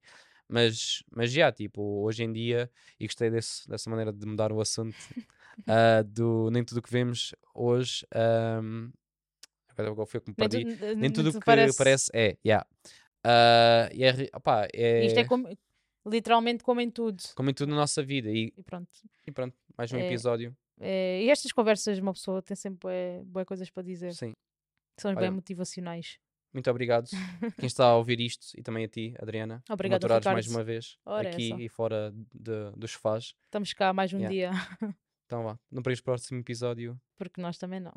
Mas, 0.48 1.04
mas 1.16 1.32
já, 1.32 1.52
tipo, 1.52 1.82
hoje 2.04 2.24
em 2.24 2.32
dia, 2.32 2.70
e 3.00 3.06
gostei 3.08 3.30
desse, 3.30 3.68
dessa 3.70 3.90
maneira 3.90 4.12
de 4.12 4.26
mudar 4.26 4.52
o 4.52 4.60
assunto, 4.62 4.96
ah, 5.68 6.04
do 6.04 6.50
nem 6.52 6.64
tudo 6.64 6.78
o 6.80 6.82
que 6.82 6.92
vemos 6.92 7.34
hoje. 7.56 8.06
ahm, 8.14 8.90
agora 9.78 10.06
foi 10.06 10.20
o 10.20 10.22
que 10.22 10.30
me 10.32 10.36
Nem, 10.38 10.50
tu- 10.50 10.96
Nem 10.98 11.12
tudo 11.12 11.30
o 11.30 11.34
que 11.34 11.40
parece, 11.78 12.10
é, 12.14 12.38
yeah. 12.46 12.66
Ah, 13.24 13.90
e 13.94 14.04
é, 14.04 14.30
opá, 14.36 14.68
é, 14.74 15.06
Isto 15.06 15.20
é 15.20 15.24
como, 15.24 15.48
literalmente 16.06 16.64
como 16.64 16.82
em 16.82 16.90
tudo. 16.90 17.22
como 17.36 17.50
em 17.50 17.54
tudo 17.54 17.70
na 17.70 17.76
nossa 17.76 18.02
vida. 18.04 18.30
E, 18.30 18.54
E 18.58 18.64
pronto. 18.64 18.90
e 19.28 19.32
pronto, 19.32 19.56
mais 19.78 19.92
um 19.92 19.98
É, 19.98 20.08
episódio. 20.08 20.56
É, 20.80 21.24
e 21.24 21.30
estas 21.30 21.52
conversas, 21.52 22.00
uma 22.00 22.14
pessoa 22.14 22.42
tem 22.42 22.56
sempre 22.56 22.90
bué 23.26 23.46
coisas 23.46 23.70
para 23.70 23.84
dizer. 23.84 24.14
Sim. 24.14 24.34
São 24.98 25.14
bem 25.16 25.32
motivacionais. 25.32 26.18
Muito 26.54 26.70
obrigado. 26.70 27.08
Quem 27.58 27.66
está 27.66 27.86
a 27.86 27.96
ouvir 27.96 28.20
isto 28.20 28.48
e 28.58 28.62
também 28.62 28.84
a 28.84 28.88
ti, 28.88 29.16
Adriana. 29.20 29.64
por 29.66 29.74
Obrigada, 29.74 29.98
aturares 30.06 30.26
mais 30.26 30.48
uma 30.48 30.64
vez 30.64 30.98
Ora, 31.06 31.30
aqui 31.30 31.54
essa. 31.54 31.62
e 31.62 31.70
fora 31.70 32.14
de, 32.34 32.72
dos 32.76 32.92
sofás. 32.92 33.34
Estamos 33.46 33.72
cá 33.74 33.94
mais 33.94 34.12
um 34.12 34.18
Yeah. 34.20 34.52
dia, 34.80 34.92
Então 35.26 35.44
vá, 35.44 35.58
no 35.72 35.82
próximo 35.82 36.40
episódio. 36.42 37.00
porque 37.18 37.40
nós 37.42 37.58
também 37.58 37.80
não. 37.80 37.94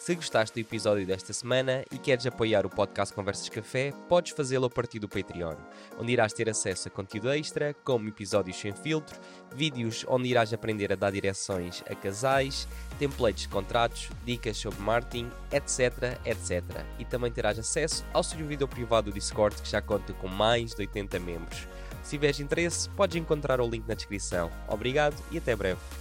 Se 0.00 0.14
gostaste 0.14 0.54
do 0.54 0.66
episódio 0.66 1.06
desta 1.06 1.30
semana 1.30 1.84
e 1.92 1.98
queres 1.98 2.24
apoiar 2.24 2.64
o 2.64 2.70
podcast 2.70 3.14
Conversas 3.14 3.50
Café, 3.50 3.92
podes 4.08 4.32
fazê-lo 4.32 4.64
a 4.64 4.70
partir 4.70 4.98
do 4.98 5.06
Patreon, 5.06 5.56
onde 5.98 6.10
irás 6.10 6.32
ter 6.32 6.48
acesso 6.48 6.88
a 6.88 6.90
conteúdo 6.90 7.30
extra, 7.30 7.74
como 7.84 8.08
episódios 8.08 8.56
sem 8.56 8.72
filtro, 8.72 9.20
vídeos 9.54 10.06
onde 10.08 10.26
irás 10.28 10.54
aprender 10.54 10.90
a 10.90 10.96
dar 10.96 11.12
direções 11.12 11.84
a 11.86 11.94
casais, 11.94 12.66
templates 12.98 13.42
de 13.42 13.50
contratos, 13.50 14.08
dicas 14.24 14.56
sobre 14.56 14.80
marketing, 14.80 15.30
etc, 15.52 16.18
etc. 16.24 16.64
E 16.98 17.04
também 17.04 17.30
terás 17.30 17.58
acesso 17.58 18.02
ao 18.14 18.22
servidor 18.22 18.68
privado 18.68 19.10
do 19.10 19.14
Discord 19.14 19.60
que 19.60 19.68
já 19.68 19.82
conta 19.82 20.14
com 20.14 20.28
mais 20.28 20.74
de 20.74 20.80
80 20.80 21.18
membros. 21.18 21.68
Se 22.02 22.12
tiveres 22.12 22.40
interesse, 22.40 22.88
podes 22.88 23.16
encontrar 23.16 23.60
o 23.60 23.68
link 23.68 23.86
na 23.86 23.92
descrição. 23.92 24.50
Obrigado 24.66 25.14
e 25.30 25.36
até 25.36 25.54
breve. 25.54 25.99